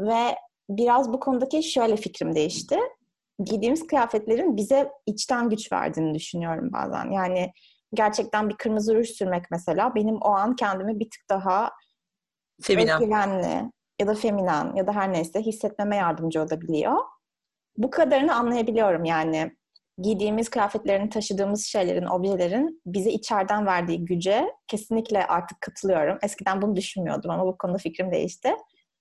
Ve 0.00 0.36
biraz 0.68 1.12
bu 1.12 1.20
konudaki 1.20 1.62
şöyle 1.62 1.96
fikrim 1.96 2.34
değişti. 2.34 2.78
Giydiğimiz 3.44 3.86
kıyafetlerin 3.86 4.56
bize 4.56 4.90
içten 5.06 5.50
güç 5.50 5.72
verdiğini 5.72 6.14
düşünüyorum 6.14 6.72
bazen. 6.72 7.10
Yani 7.10 7.52
gerçekten 7.94 8.48
bir 8.48 8.56
kırmızı 8.56 8.94
ruj 8.94 9.08
sürmek 9.08 9.44
mesela 9.50 9.94
benim 9.94 10.16
o 10.16 10.28
an 10.28 10.56
kendimi 10.56 11.00
bir 11.00 11.10
tık 11.10 11.28
daha 11.30 11.70
Feminen. 12.62 12.94
özgüvenli 13.02 13.70
ya 14.00 14.06
da 14.06 14.14
feminen 14.14 14.74
ya 14.76 14.86
da 14.86 14.92
her 14.92 15.12
neyse 15.12 15.40
hissetmeme 15.40 15.96
yardımcı 15.96 16.42
olabiliyor. 16.42 16.96
Bu 17.76 17.90
kadarını 17.90 18.34
anlayabiliyorum 18.34 19.04
yani. 19.04 19.56
Giydiğimiz 19.98 20.48
kıyafetlerin, 20.48 21.08
taşıdığımız 21.08 21.66
şeylerin, 21.66 22.06
objelerin 22.06 22.82
bize 22.86 23.10
içeriden 23.10 23.66
verdiği 23.66 24.04
güce 24.04 24.52
kesinlikle 24.68 25.26
artık 25.26 25.60
katılıyorum. 25.60 26.18
Eskiden 26.22 26.62
bunu 26.62 26.76
düşünmüyordum 26.76 27.30
ama 27.30 27.46
bu 27.46 27.58
konuda 27.58 27.78
fikrim 27.78 28.12
değişti. 28.12 28.56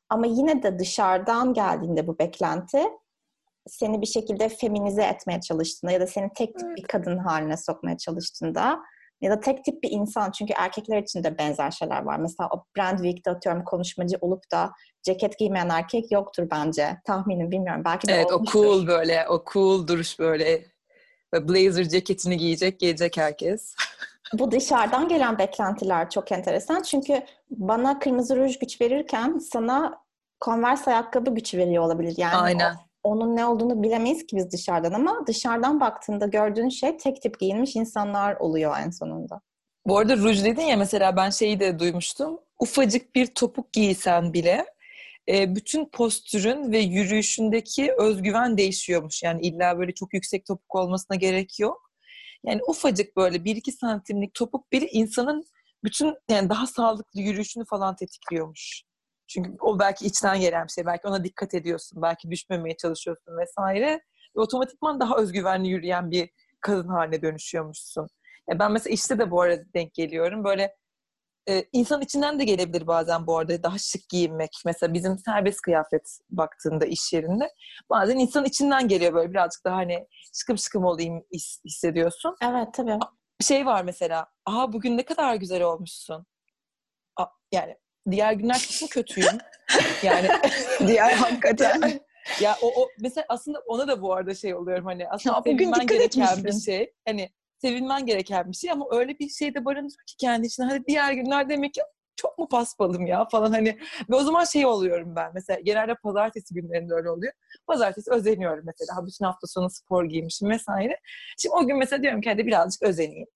Ama 0.10 0.26
yine 0.26 0.64
de 0.64 0.80
dışarıdan 0.80 1.54
geldiğinde 1.54 2.08
bu 2.08 2.20
beklenti 2.20 2.84
seni 3.68 4.02
bir 4.02 4.06
şekilde 4.08 4.50
feminize 4.50 5.04
etmeye 5.04 5.42
çalıştığında 5.42 5.92
ya 5.92 6.00
da 6.00 6.08
seni 6.08 6.30
tek 6.36 6.60
tip 6.60 6.76
bir 6.78 6.84
kadın 6.84 7.18
haline 7.18 7.58
sokmaya 7.58 7.98
çalıştığında 7.98 8.80
ya 9.22 9.32
da 9.32 9.40
tek 9.40 9.66
tip 9.66 9.84
bir 9.84 9.92
insan 9.92 10.32
çünkü 10.32 10.54
erkekler 10.54 10.98
için 10.98 11.24
de 11.24 11.38
benzer 11.38 11.72
şeyler 11.72 12.04
var. 12.04 12.20
Mesela 12.20 12.50
o 12.54 12.66
Brand 12.78 12.98
Week'te 12.98 13.32
atıyorum 13.32 13.64
konuşmacı 13.64 14.18
olup 14.22 14.52
da 14.52 14.72
ceket 15.04 15.40
giymeyen 15.40 15.70
erkek 15.70 16.12
yoktur 16.12 16.48
bence. 16.52 16.98
Tahminim 17.06 17.52
bilmiyorum. 17.52 17.82
Belki 17.86 18.08
de 18.08 18.14
Evet 18.14 18.32
o 18.32 18.36
olmuştur. 18.36 18.60
cool 18.60 18.88
böyle, 18.88 19.28
o 19.30 19.44
cool 19.54 19.88
duruş 19.88 20.20
böyle. 20.20 20.66
Ve 21.34 21.48
blazer 21.48 21.90
ceketini 21.90 22.38
giyecek, 22.38 22.80
gelecek 22.80 23.18
herkes. 23.18 23.76
Bu 24.34 24.52
dışarıdan 24.52 25.08
gelen 25.08 25.38
beklentiler 25.38 26.10
çok 26.10 26.32
enteresan. 26.32 26.82
Çünkü 26.82 27.24
bana 27.52 28.00
kırmızı 28.00 28.36
ruj 28.38 28.60
güç 28.60 28.82
verirken 28.82 29.38
sana 29.38 30.06
Converse 30.46 30.92
ayakkabı 30.92 31.36
güç 31.36 31.54
veriyor 31.56 31.84
olabilir. 31.84 32.14
Yani 32.18 32.36
Aynen. 32.36 32.74
o- 32.74 32.78
onun 33.04 33.36
ne 33.36 33.46
olduğunu 33.46 33.84
bilemeyiz 33.84 34.26
ki 34.28 34.36
biz 34.38 34.52
dışarıdan 34.52 34.94
ama 34.94 35.28
dışarıdan 35.28 35.80
baktığında 35.80 36.26
gördüğün 36.26 36.70
şey 36.70 36.98
tek 36.98 37.22
tip 37.22 37.40
giyinmiş 37.40 37.76
insanlar 37.76 38.36
oluyor 38.36 38.76
en 38.86 38.90
sonunda. 38.90 39.42
Bu 39.88 39.98
arada 39.98 40.18
ruj 40.18 40.44
dedin 40.44 40.62
ya 40.62 40.78
mesela 40.78 41.16
ben 41.16 41.30
şeyi 41.30 41.60
de 41.60 41.80
duymuştum. 41.80 42.40
Ufacık 42.60 43.16
bir 43.16 43.26
topuk 43.28 43.74
giysen 43.74 44.34
bile 44.34 44.66
e, 45.30 45.56
bütün 45.56 45.86
postürün 45.86 46.72
ve 46.72 46.78
yürüyüşündeki 46.80 47.94
özgüven 47.98 48.58
değişiyormuş. 48.58 49.24
Yani 49.24 49.42
illa 49.42 49.78
böyle 49.80 49.94
çok 49.94 50.14
yüksek 50.14 50.46
topuk 50.46 50.76
olmasına 50.76 51.18
gerek 51.18 51.60
yok. 51.60 51.85
Yani 52.48 52.62
ufacık 52.68 53.18
böyle 53.18 53.38
1-2 53.38 53.72
santimlik 53.72 54.34
topuk 54.34 54.72
biri 54.72 54.86
insanın 54.86 55.46
bütün 55.84 56.16
yani 56.30 56.50
daha 56.50 56.68
sağlıklı 56.68 57.22
yürüyüşünü 57.22 57.66
falan 57.66 57.96
tetikliyormuş. 57.96 58.84
Çünkü 59.28 59.52
o 59.62 59.80
belki 59.80 60.06
içten 60.06 60.40
gelen 60.40 60.68
bir 60.68 60.72
şey. 60.72 60.86
Belki 60.86 61.08
ona 61.08 61.24
dikkat 61.24 61.54
ediyorsun. 61.54 62.02
Belki 62.02 62.32
düşmemeye 62.32 62.78
çalışıyorsun 62.78 63.38
vesaire. 63.38 64.02
Ve 64.38 64.42
otomatikman 64.42 65.00
daha 65.00 65.18
özgüvenli 65.18 65.68
yürüyen 65.68 66.12
bir 66.12 66.30
kadın 66.62 66.88
haline 66.88 67.22
dönüşüyormuşsun. 67.22 68.08
Ya 68.50 68.60
ben 68.60 68.72
mesela 68.72 68.94
işte 68.94 69.20
de 69.20 69.32
bu 69.32 69.42
arada 69.42 69.64
denk 69.74 69.94
geliyorum. 69.94 70.44
Böyle 70.44 70.76
e, 71.50 71.64
insan 71.74 72.02
içinden 72.02 72.40
de 72.40 72.44
gelebilir 72.44 72.88
bazen 72.88 73.28
bu 73.28 73.38
arada 73.38 73.64
daha 73.64 73.78
şık 73.78 74.10
giyinmek. 74.10 74.52
Mesela 74.66 74.94
bizim 74.94 75.18
serbest 75.18 75.62
kıyafet 75.62 76.18
baktığında 76.30 76.86
iş 76.86 77.14
yerinde 77.14 77.50
bazen 77.90 78.18
insan 78.18 78.46
içinden 78.46 78.88
geliyor 78.88 79.14
böyle 79.14 79.32
birazcık 79.32 79.66
daha 79.66 79.76
hani 79.76 80.08
şıkım 80.34 80.58
şıkım 80.58 80.86
olayım 80.86 81.24
his- 81.34 81.62
hissediyorsun. 81.66 82.36
Evet 82.42 82.68
tabii. 82.74 83.00
Bir 83.42 83.46
şey 83.46 83.66
var 83.66 83.84
mesela. 83.84 84.28
Aha 84.46 84.74
bugün 84.74 84.98
ne 84.98 85.04
kadar 85.04 85.36
güzel 85.36 85.62
olmuşsun. 85.62 86.26
A- 87.20 87.26
yani 87.52 87.76
diğer 88.12 88.34
günler 88.34 88.58
kesin 88.60 88.88
kötüyüm. 88.88 89.38
yani 90.04 90.28
Diğer 90.88 91.12
hakikaten. 91.14 92.00
ya 92.42 92.56
o, 92.62 92.82
o 92.82 92.90
mesela 93.00 93.26
aslında 93.30 93.60
ona 93.68 93.88
da 93.88 94.02
bu 94.02 94.14
arada 94.14 94.36
şey 94.36 94.56
oluyorum 94.56 94.86
hani 94.86 95.10
aslında 95.10 95.36
Ya 95.36 95.42
bugün 95.46 95.68
dikkat 95.74 95.88
gereken 95.90 96.28
bir 96.34 96.40
etmişsin. 96.40 96.72
şey. 96.72 96.94
Hani 97.08 97.30
sevilmen 97.58 98.06
gereken 98.06 98.52
bir 98.52 98.56
şey 98.56 98.72
ama 98.72 98.86
öyle 98.92 99.20
bir 99.20 99.30
şey 99.30 99.56
de 99.56 99.66
barındırıyor 99.66 100.06
ki 100.08 100.18
kendi 100.18 100.48
içinde. 100.48 100.68
Hadi 100.68 100.84
diğer 100.88 101.14
günler 101.14 101.50
demek 101.50 101.74
ki 101.74 101.82
çok 102.16 102.38
mu 102.38 102.48
paspalım 102.48 103.06
ya 103.06 103.26
falan 103.26 103.52
hani. 103.52 103.80
Ve 104.10 104.16
o 104.16 104.24
zaman 104.24 104.44
şey 104.46 104.66
oluyorum 104.66 105.16
ben 105.16 105.32
mesela 105.34 105.60
genelde 105.60 105.96
pazartesi 105.96 106.54
günlerinde 106.54 106.94
öyle 106.94 107.10
oluyor. 107.10 107.34
Pazartesi 107.68 108.12
özeniyorum 108.12 108.64
mesela. 108.66 108.98
Ha, 108.98 109.06
Bütün 109.06 109.26
hafta 109.26 109.48
sonu 109.48 109.70
spor 109.70 110.06
giymişim 110.06 110.50
vesaire. 110.50 111.00
Şimdi 111.38 111.56
o 111.56 111.68
gün 111.68 111.78
mesela 111.78 112.02
diyorum 112.04 112.22
ki 112.22 112.30
hadi 112.30 112.48
birazcık 112.48 112.84
özeneyim. 112.84 113.28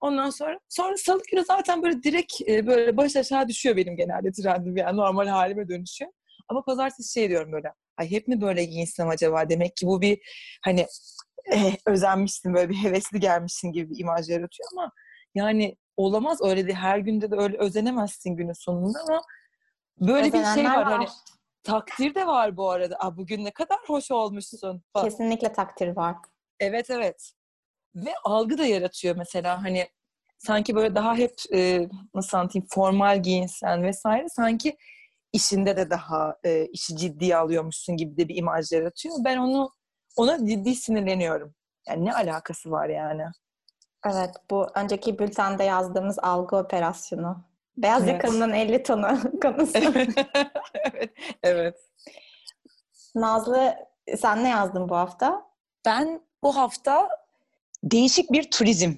Ondan 0.00 0.30
sonra 0.30 0.58
sonra 0.68 0.96
salı 0.96 1.22
günü 1.32 1.44
zaten 1.44 1.82
böyle 1.82 2.02
direkt 2.02 2.48
e, 2.48 2.66
böyle 2.66 2.96
baş 2.96 3.16
aşağı 3.16 3.48
düşüyor 3.48 3.76
benim 3.76 3.96
genelde 3.96 4.32
trendim 4.32 4.76
yani 4.76 4.96
normal 4.96 5.26
halime 5.26 5.68
dönüşüyor. 5.68 6.10
Ama 6.48 6.62
pazartesi 6.64 7.12
şey 7.12 7.28
diyorum 7.28 7.52
böyle. 7.52 7.72
Ay 7.96 8.10
hep 8.10 8.28
mi 8.28 8.40
böyle 8.40 8.64
giyinsem 8.64 9.08
acaba? 9.08 9.48
Demek 9.48 9.76
ki 9.76 9.86
bu 9.86 10.00
bir 10.00 10.18
hani 10.64 10.86
eh, 11.52 11.76
özenmişsin 11.86 12.54
böyle 12.54 12.68
bir 12.68 12.74
hevesli 12.74 13.20
gelmişsin 13.20 13.72
gibi 13.72 13.90
bir 13.90 13.98
imaj 13.98 14.28
yaratıyor 14.28 14.68
ama 14.72 14.92
yani 15.34 15.76
olamaz 15.96 16.38
öyle 16.42 16.68
de 16.68 16.74
her 16.74 16.98
günde 16.98 17.30
de 17.30 17.36
öyle 17.36 17.58
özenemezsin 17.58 18.36
günün 18.36 18.52
sonunda 18.52 18.98
ama 19.08 19.22
böyle 20.00 20.26
bir 20.26 20.32
şey 20.32 20.40
Özenenler 20.40 20.76
var, 20.76 20.84
hani 20.84 21.06
takdir 21.62 22.14
de 22.14 22.26
var 22.26 22.56
bu 22.56 22.70
arada. 22.70 22.96
Aa, 22.98 23.16
bugün 23.16 23.44
ne 23.44 23.50
kadar 23.50 23.78
hoş 23.86 24.10
olmuşsun. 24.10 24.82
falan. 24.92 25.08
Kesinlikle 25.08 25.52
takdir 25.52 25.96
var. 25.96 26.16
Evet 26.60 26.90
evet. 26.90 27.32
Ve 27.94 28.10
algı 28.24 28.58
da 28.58 28.64
yaratıyor 28.64 29.16
mesela 29.16 29.62
hani 29.62 29.88
sanki 30.38 30.74
böyle 30.74 30.94
daha 30.94 31.16
hep 31.16 31.34
e, 31.54 31.88
nasıl 32.14 32.38
anlatayım 32.38 32.66
formal 32.70 33.22
giyinsen 33.22 33.82
vesaire 33.82 34.28
sanki 34.28 34.76
işinde 35.32 35.76
de 35.76 35.90
daha 35.90 36.36
e, 36.44 36.66
işi 36.66 36.96
ciddiye 36.96 37.36
alıyormuşsun 37.36 37.96
gibi 37.96 38.16
de 38.16 38.28
bir 38.28 38.36
imaj 38.36 38.72
yaratıyor. 38.72 39.14
Ben 39.24 39.36
onu 39.36 39.70
ona 40.16 40.46
ciddi 40.46 40.74
sinirleniyorum. 40.74 41.54
Yani 41.88 42.04
ne 42.04 42.14
alakası 42.14 42.70
var 42.70 42.88
yani? 42.88 43.24
Evet, 44.06 44.30
bu 44.50 44.66
önceki 44.74 45.18
bültende 45.18 45.64
yazdığımız 45.64 46.18
algı 46.18 46.56
operasyonu. 46.56 47.44
Beyaz 47.76 48.02
Evet. 48.02 48.12
yakalının 48.12 48.52
50 48.52 48.82
tonu 48.82 49.18
konusu. 49.42 49.72
evet. 50.74 51.10
Evet. 51.42 51.76
Nazlı, 53.14 53.74
sen 54.16 54.44
ne 54.44 54.48
yazdın 54.48 54.88
bu 54.88 54.96
hafta? 54.96 55.46
Ben 55.86 56.20
bu 56.42 56.56
hafta 56.56 57.08
değişik 57.84 58.32
bir 58.32 58.50
turizm 58.50 58.92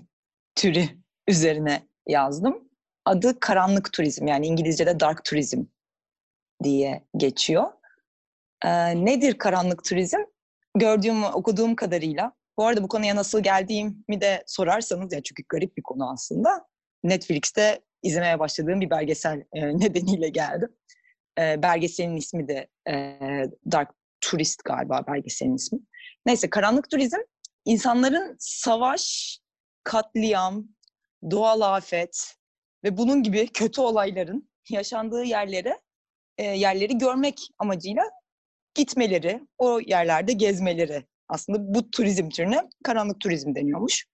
türü 0.54 0.84
üzerine 1.28 1.82
yazdım. 2.06 2.68
Adı 3.04 3.40
karanlık 3.40 3.92
turizm 3.92 4.26
yani 4.26 4.46
İngilizce'de 4.46 5.00
dark 5.00 5.24
turizm 5.24 5.64
diye 6.62 7.04
geçiyor. 7.16 7.72
Ee, 8.64 9.04
nedir 9.04 9.38
karanlık 9.38 9.84
turizm? 9.84 10.20
Gördüğüm, 10.78 11.24
okuduğum 11.24 11.76
kadarıyla. 11.76 12.32
Bu 12.58 12.66
arada 12.66 12.82
bu 12.82 12.88
konuya 12.88 13.16
nasıl 13.16 13.42
geldiğimi 13.42 14.20
de 14.20 14.44
sorarsanız 14.46 15.12
ya 15.12 15.22
çünkü 15.22 15.42
garip 15.48 15.76
bir 15.76 15.82
konu 15.82 16.10
aslında. 16.10 16.66
Netflix'te 17.04 17.80
izlemeye 18.02 18.38
başladığım 18.38 18.80
bir 18.80 18.90
belgesel 18.90 19.42
e, 19.52 19.66
nedeniyle 19.78 20.28
geldim. 20.28 20.68
E, 21.38 21.62
belgeselin 21.62 22.16
ismi 22.16 22.48
de 22.48 22.68
e, 22.88 23.18
Dark 23.72 23.90
Tourist 24.20 24.64
galiba 24.64 25.04
belgeselin 25.06 25.54
ismi. 25.54 25.78
Neyse 26.26 26.50
karanlık 26.50 26.90
turizm 26.90 27.20
insanların 27.64 28.36
savaş, 28.38 29.38
katliam, 29.84 30.68
doğal 31.30 31.60
afet 31.60 32.34
ve 32.84 32.96
bunun 32.96 33.22
gibi 33.22 33.46
kötü 33.46 33.80
olayların 33.80 34.50
yaşandığı 34.70 35.24
yerlere 35.24 35.80
e, 36.38 36.44
yerleri 36.44 36.98
görmek 36.98 37.38
amacıyla 37.58 38.02
gitmeleri, 38.76 39.40
o 39.58 39.80
yerlerde 39.80 40.32
gezmeleri. 40.32 41.06
Aslında 41.28 41.74
bu 41.74 41.90
turizm 41.90 42.28
türüne 42.28 42.62
karanlık 42.84 43.20
turizm 43.20 43.54
deniyormuş. 43.54 44.06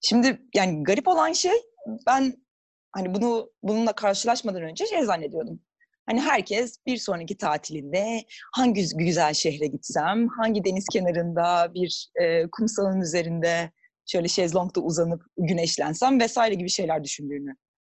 Şimdi 0.00 0.42
yani 0.54 0.82
garip 0.82 1.08
olan 1.08 1.32
şey 1.32 1.52
ben 2.06 2.34
hani 2.92 3.14
bunu 3.14 3.50
bununla 3.62 3.92
karşılaşmadan 3.92 4.62
önce 4.62 4.86
şey 4.86 5.02
zannediyordum. 5.02 5.60
Hani 6.06 6.20
herkes 6.20 6.76
bir 6.86 6.96
sonraki 6.96 7.36
tatilinde 7.36 8.24
hangi 8.52 8.84
güzel 8.96 9.34
şehre 9.34 9.66
gitsem, 9.66 10.28
hangi 10.28 10.64
deniz 10.64 10.86
kenarında 10.92 11.74
bir 11.74 12.10
e, 12.22 12.50
kumsalın 12.50 13.00
üzerinde 13.00 13.70
şöyle 14.06 14.28
şezlongda 14.28 14.80
uzanıp 14.80 15.22
güneşlensem 15.36 16.20
vesaire 16.20 16.54
gibi 16.54 16.70
şeyler 16.70 17.04
düşündüğünü 17.04 17.54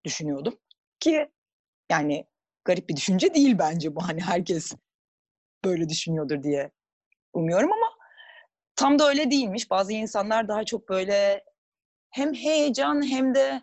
düşünüyordum. 0.04 0.58
Ki 1.00 1.28
yani 1.90 2.26
garip 2.64 2.88
bir 2.88 2.96
düşünce 2.96 3.34
değil 3.34 3.58
bence 3.58 3.96
bu. 3.96 4.02
Hani 4.08 4.20
herkes 4.20 4.72
böyle 5.64 5.88
düşünüyordur 5.88 6.42
diye 6.42 6.70
umuyorum 7.32 7.72
ama 7.72 7.86
tam 8.76 8.98
da 8.98 9.08
öyle 9.08 9.30
değilmiş. 9.30 9.70
Bazı 9.70 9.92
insanlar 9.92 10.48
daha 10.48 10.64
çok 10.64 10.88
böyle 10.88 11.44
hem 12.10 12.34
heyecan 12.34 13.10
hem 13.10 13.34
de 13.34 13.62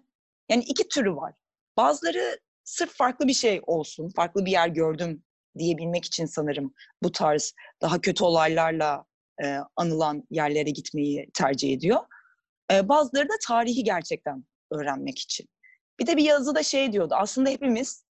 Yani 0.49 0.63
iki 0.63 0.87
türü 0.87 1.15
var. 1.15 1.33
Bazıları 1.77 2.39
sırf 2.63 2.95
farklı 2.97 3.27
bir 3.27 3.33
şey 3.33 3.61
olsun, 3.67 4.09
farklı 4.09 4.45
bir 4.45 4.51
yer 4.51 4.67
gördüm 4.67 5.23
diyebilmek 5.57 6.05
için 6.05 6.25
sanırım 6.25 6.73
bu 7.03 7.11
tarz 7.11 7.53
daha 7.81 8.01
kötü 8.01 8.23
olaylarla 8.23 9.05
e, 9.43 9.57
anılan 9.75 10.23
yerlere 10.29 10.69
gitmeyi 10.69 11.29
tercih 11.33 11.73
ediyor. 11.73 11.99
E, 12.71 12.89
bazıları 12.89 13.29
da 13.29 13.33
tarihi 13.47 13.83
gerçekten 13.83 14.43
öğrenmek 14.71 15.19
için. 15.19 15.49
Bir 15.99 16.07
de 16.07 16.17
bir 16.17 16.23
yazıda 16.23 16.63
şey 16.63 16.93
diyordu, 16.93 17.15
aslında 17.17 17.49
hepimiz 17.49 18.05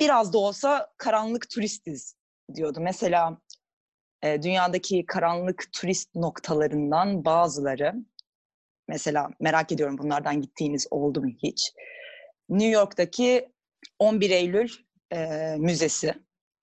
biraz 0.00 0.32
da 0.32 0.38
olsa 0.38 0.92
karanlık 0.98 1.50
turistiz 1.50 2.14
diyordu. 2.54 2.78
Mesela 2.82 3.38
e, 4.22 4.42
dünyadaki 4.42 5.06
karanlık 5.06 5.64
turist 5.72 6.14
noktalarından 6.14 7.24
bazıları, 7.24 7.94
mesela 8.88 9.28
merak 9.40 9.72
ediyorum 9.72 9.98
bunlardan 9.98 10.40
gittiğiniz 10.42 10.86
oldu 10.90 11.20
mu 11.22 11.28
hiç? 11.42 11.72
New 12.48 12.70
York'taki 12.70 13.48
11 13.98 14.30
Eylül 14.30 14.68
e, 15.12 15.26
Müzesi 15.58 16.14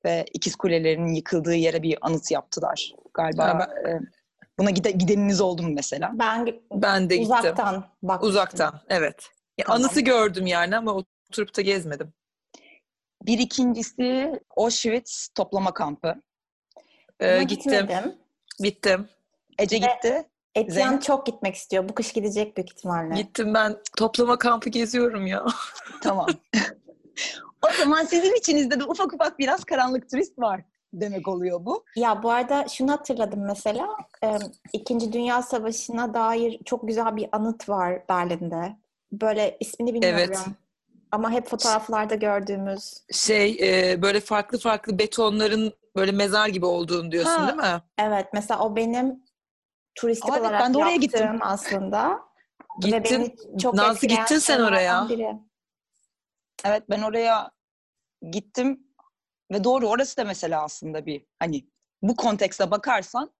ve 0.05 0.25
İkiz 0.33 0.55
Kulelerinin 0.55 1.13
yıkıldığı 1.13 1.55
yere 1.55 1.83
bir 1.83 1.97
anıt 2.01 2.31
yaptılar. 2.31 2.91
Galiba 3.13 3.43
Ha, 3.47 3.67
ben- 3.85 3.89
e, 3.91 3.99
buna 4.59 4.69
gide, 4.69 4.91
gideniniz 4.91 5.41
oldu 5.41 5.63
mu 5.63 5.69
mesela? 5.73 6.11
Ben 6.13 6.47
Ben 6.71 7.09
de 7.09 7.17
gittim. 7.17 7.35
uzaktan. 7.37 7.85
Uzaktan, 8.21 8.81
evet. 8.89 9.29
Ya, 9.57 9.65
Tamam. 9.65 9.81
Anıtı 9.81 10.01
gördüm 10.01 10.47
yani 10.47 10.77
ama 10.77 10.93
oturup 10.93 11.57
da 11.57 11.61
gezmedim. 11.61 12.13
Bir 13.27 13.39
ikincisi 13.39 14.39
Auschwitz 14.57 15.27
toplama 15.35 15.73
kampı. 15.73 16.15
Ee, 17.19 17.43
gittim, 17.43 17.71
gitmedim. 17.71 18.15
gittim. 18.59 19.09
Ece 19.59 19.77
gitti. 19.77 20.29
Zeynep? 20.67 21.01
çok 21.01 21.25
gitmek 21.25 21.55
istiyor. 21.55 21.89
Bu 21.89 21.95
kış 21.95 22.13
gidecek 22.13 22.57
büyük 22.57 22.71
ihtimalle. 22.71 23.15
Gittim 23.15 23.53
ben 23.53 23.77
toplama 23.97 24.37
kampı 24.37 24.69
geziyorum 24.69 25.27
ya. 25.27 25.45
Tamam. 26.01 26.27
o 27.67 27.67
zaman 27.77 28.03
sizin 28.03 28.35
içinizde 28.35 28.79
de 28.79 28.83
ufak 28.83 29.13
ufak 29.13 29.39
biraz 29.39 29.63
karanlık 29.63 30.09
turist 30.09 30.39
var 30.39 30.61
demek 30.93 31.27
oluyor 31.27 31.65
bu. 31.65 31.85
Ya 31.95 32.23
bu 32.23 32.31
arada 32.31 32.67
şunu 32.67 32.91
hatırladım 32.91 33.45
mesela. 33.45 33.97
İkinci 34.73 35.13
Dünya 35.13 35.41
Savaşı'na 35.41 36.13
dair 36.13 36.59
çok 36.65 36.87
güzel 36.87 37.15
bir 37.15 37.29
anıt 37.31 37.69
var 37.69 38.01
Berlin'de. 38.09 38.77
Böyle 39.11 39.57
ismini 39.59 39.93
bilmiyorum. 39.93 40.19
Evet. 40.19 40.39
Ama 41.11 41.31
hep 41.31 41.47
fotoğraflarda 41.47 42.15
gördüğümüz. 42.15 42.93
Şey 43.11 43.57
e, 43.61 44.01
böyle 44.01 44.19
farklı 44.19 44.57
farklı 44.59 44.99
betonların 44.99 45.73
böyle 45.95 46.11
mezar 46.11 46.47
gibi 46.47 46.65
olduğunu 46.65 47.11
diyorsun 47.11 47.31
Ha. 47.31 47.47
değil 47.47 47.73
mi? 47.73 47.81
Evet 47.97 48.27
mesela 48.33 48.59
o 48.59 48.75
benim 48.75 49.23
turistik 49.95 50.29
evet, 50.29 50.41
olarak 50.41 50.61
ben 50.61 50.73
de 50.73 50.77
oraya 50.77 50.91
yaptığım 50.91 51.01
gittim. 51.01 51.39
aslında. 51.41 52.19
Gittin. 52.79 53.35
çok 53.61 53.73
Nazlı 53.73 54.07
gittin 54.07 54.39
sen 54.39 54.59
oraya. 54.59 55.09
Biri. 55.09 55.35
Evet 56.65 56.83
ben 56.89 57.01
oraya 57.01 57.51
gittim 58.31 58.87
ve 59.51 59.63
doğru 59.63 59.87
orası 59.87 60.17
da 60.17 60.23
mesela 60.23 60.63
aslında 60.63 61.05
bir 61.05 61.25
hani 61.39 61.67
bu 62.01 62.15
kontekste 62.15 62.71
bakarsan 62.71 63.31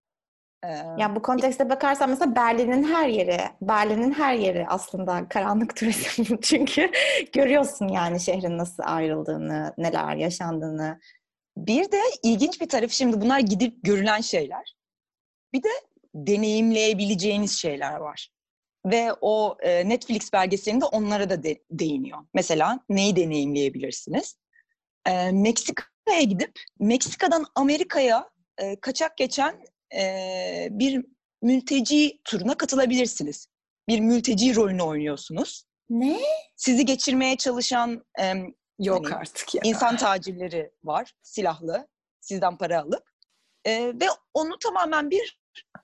Ya 0.98 1.16
bu 1.16 1.22
kontekste 1.22 1.70
bakarsan 1.70 2.10
mesela 2.10 2.36
Berlin'in 2.36 2.84
her 2.84 3.10
yeri, 3.10 3.38
Berlin'in 3.62 4.12
her 4.12 4.34
yeri 4.34 4.68
aslında 4.68 5.30
karanlık 5.30 5.76
turizm. 5.76 6.36
Çünkü 6.42 6.92
görüyorsun 7.34 7.88
yani 7.88 8.20
şehrin 8.20 8.58
nasıl 8.58 8.84
ayrıldığını, 8.86 9.74
neler 9.78 10.16
yaşandığını. 10.16 11.00
bir 11.58 11.92
de 11.92 12.02
ilginç 12.24 12.62
bir 12.62 12.70
tarafı 12.70 12.96
şimdi 12.96 13.22
bunlar 13.22 13.40
gidip 13.40 13.78
görülen 13.84 14.22
şeyler. 14.22 14.76
Bir 15.54 15.64
de 15.64 15.70
deneyimleyebileceğiniz 16.16 17.52
şeyler 17.52 17.96
var. 17.96 18.30
Ve 18.86 19.14
o 19.22 19.58
Netflix 19.64 20.34
belgeselinde 20.34 20.86
onlara 20.86 21.30
da 21.30 21.44
de- 21.44 21.64
değiniyor. 21.72 22.20
Mesela 22.34 22.80
neyi 22.90 23.16
deneyimleyebilirsiniz? 23.16 24.38
Meksika'ya 25.32 26.22
gidip 26.22 26.52
Meksika'dan 26.80 27.46
Amerika'ya 27.56 28.30
kaçak 28.82 29.18
geçen 29.18 29.56
e, 29.96 30.68
bir 30.72 31.06
mülteci 31.42 32.20
turuna 32.24 32.58
katılabilirsiniz. 32.58 33.48
Bir 33.88 34.00
mülteci 34.00 34.56
rolünü 34.56 34.82
oynuyorsunuz. 34.82 35.64
Ne? 35.90 36.20
Sizi 36.56 36.86
geçirmeye 36.86 37.38
çalışan 37.38 38.06
e, 38.22 38.34
Yok 38.80 39.06
Hani 39.12 39.16
artık 39.16 39.56
ya. 39.56 39.62
İnsan 39.66 39.98
tacirleri 39.98 40.72
var, 40.84 41.14
silahlı, 41.22 41.88
sizden 42.22 42.58
para 42.58 42.82
alıp 42.82 43.04
Ee, 43.66 43.94
ve 44.02 44.06
onu 44.34 44.60
tamamen 44.60 45.12
bir 45.12 45.40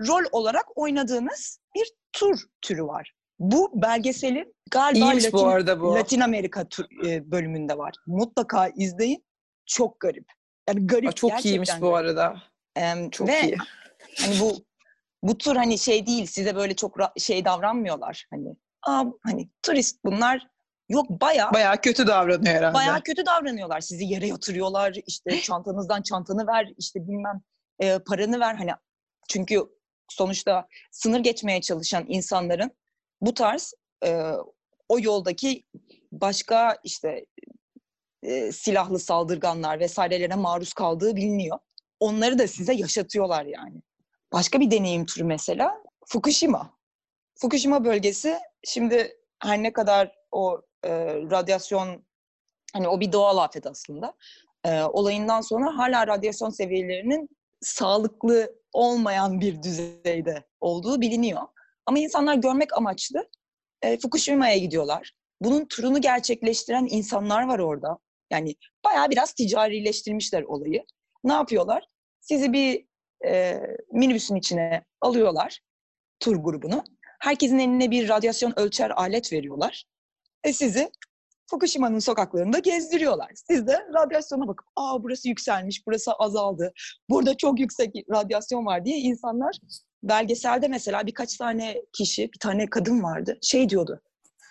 rol 0.08 0.24
olarak 0.32 0.78
oynadığınız 0.78 1.60
bir 1.76 1.92
tur 2.14 2.44
türü 2.62 2.84
var. 2.84 3.14
Bu 3.40 3.82
belgeselin 3.82 4.56
galiba 4.72 5.06
İyiymiş 5.06 5.26
Latin, 5.26 5.40
bu 5.40 5.48
arada 5.48 5.82
bu. 5.82 5.96
Latin 5.96 6.20
Amerika 6.20 6.62
tu- 6.62 7.08
e, 7.10 7.32
bölümünde 7.32 7.78
var. 7.78 7.94
Mutlaka 8.08 8.68
izleyin. 8.68 9.26
Çok 9.66 10.00
garip. 10.00 10.26
Yani 10.70 10.88
garip 10.88 11.10
Aa, 11.10 11.12
çok 11.12 11.46
iyiymiş 11.46 11.70
bu 11.82 11.92
garip. 11.92 11.96
arada. 11.96 12.36
Em, 12.76 13.10
Çok 13.10 13.28
ve 13.28 13.42
iyi. 13.42 13.58
Hani 14.22 14.40
bu 14.40 14.66
bu 15.24 15.38
tur 15.38 15.56
hani 15.56 15.80
şey 15.80 16.06
değil 16.06 16.26
size 16.26 16.56
böyle 16.56 16.76
çok 16.76 16.98
şey 17.18 17.46
davranmıyorlar 17.46 18.26
hani. 18.30 18.56
Aa, 18.88 19.06
hani 19.24 19.50
turist 19.62 20.04
bunlar 20.06 20.48
yok 20.90 21.10
bayağı 21.10 21.54
Bayağı 21.54 21.82
kötü 21.82 22.08
davranıyor 22.08 22.56
herhalde. 22.56 22.74
Bayağı 22.74 23.02
kötü 23.02 23.26
davranıyorlar. 23.26 23.82
Sizi 23.82 24.06
yere 24.06 24.28
yatırıyorlar. 24.28 24.96
İşte 25.08 25.42
çantanızdan 25.42 26.02
çantanı 26.02 26.48
ver, 26.48 26.74
işte 26.78 27.08
bilmem 27.08 27.42
e, 27.80 28.00
paranı 28.00 28.40
ver. 28.40 28.56
Hani 28.56 28.72
çünkü 29.30 29.64
sonuçta 30.10 30.68
sınır 30.92 31.20
geçmeye 31.20 31.62
çalışan 31.62 32.06
insanların 32.08 32.72
bu 33.22 33.34
tarz 33.34 33.74
e, 34.06 34.32
o 34.90 35.00
yoldaki 35.00 35.64
başka 36.12 36.78
işte 36.84 37.26
e, 38.24 38.52
silahlı 38.52 39.00
saldırganlar 39.00 39.80
vesairelere 39.80 40.36
maruz 40.36 40.74
kaldığı 40.74 41.16
biliniyor. 41.16 41.60
Onları 42.00 42.40
da 42.40 42.48
size 42.48 42.74
yaşatıyorlar 42.74 43.46
yani. 43.46 43.82
Başka 44.34 44.60
bir 44.60 44.72
deneyim 44.72 45.06
türü 45.06 45.24
mesela 45.24 45.84
Fukushima. 46.06 46.78
Fukushima 47.36 47.86
bölgesi 47.86 48.40
şimdi 48.64 49.18
her 49.40 49.64
ne 49.64 49.74
kadar 49.74 50.16
o 50.32 50.62
e, 50.84 50.90
radyasyon 51.32 52.06
hani 52.74 52.88
o 52.88 53.00
bir 53.00 53.12
doğal 53.12 53.38
afet 53.38 53.68
aslında. 53.68 54.14
E, 54.66 54.82
olayından 54.82 55.42
sonra 55.42 55.78
hala 55.78 56.08
radyasyon 56.08 56.50
seviyelerinin 56.50 57.30
sağlıklı 57.62 58.56
olmayan 58.74 59.42
bir 59.42 59.64
düzeyde 59.64 60.44
olduğu 60.62 61.02
biliniyor. 61.02 61.42
Ama 61.86 62.00
insanlar 62.00 62.36
görmek 62.36 62.78
amaçlı 62.78 63.30
e, 63.82 63.98
Fukushima'ya 63.98 64.58
gidiyorlar. 64.58 65.12
Bunun 65.42 65.66
turunu 65.66 66.02
gerçekleştiren 66.02 66.88
insanlar 66.90 67.48
var 67.48 67.60
orada. 67.60 67.98
Yani 68.32 68.56
bayağı 68.86 69.10
biraz 69.10 69.34
ticarileştirmişler 69.34 70.44
olayı. 70.44 70.86
Ne 71.24 71.34
yapıyorlar? 71.34 71.86
Sizi 72.22 72.54
bir 72.54 72.86
e, 73.26 73.62
minibüsün 73.92 74.36
içine 74.36 74.84
alıyorlar, 75.02 75.60
tur 76.20 76.36
grubunu. 76.36 76.84
Herkesin 77.20 77.60
eline 77.60 77.92
bir 77.92 78.10
radyasyon 78.10 78.54
ölçer 78.56 78.90
alet 78.90 79.34
veriyorlar. 79.34 79.86
E 80.44 80.54
sizi 80.54 80.92
Fukushima'nın 81.50 82.00
sokaklarında 82.00 82.60
gezdiriyorlar. 82.60 83.32
Siz 83.36 83.68
de 83.68 83.88
radyasyona 83.94 84.48
bakıp, 84.48 84.68
aa 84.76 85.04
burası 85.04 85.30
yükselmiş, 85.30 85.88
burası 85.88 86.12
azaldı, 86.12 86.74
burada 87.10 87.38
çok 87.38 87.60
yüksek 87.60 87.96
radyasyon 88.12 88.66
var 88.66 88.86
diye 88.86 88.98
insanlar 88.98 89.58
belgeselde 90.04 90.68
mesela 90.68 91.08
birkaç 91.08 91.38
tane 91.38 91.82
kişi, 91.94 92.32
bir 92.34 92.40
tane 92.40 92.70
kadın 92.70 93.04
vardı, 93.04 93.38
şey 93.42 93.70
diyordu. 93.70 94.02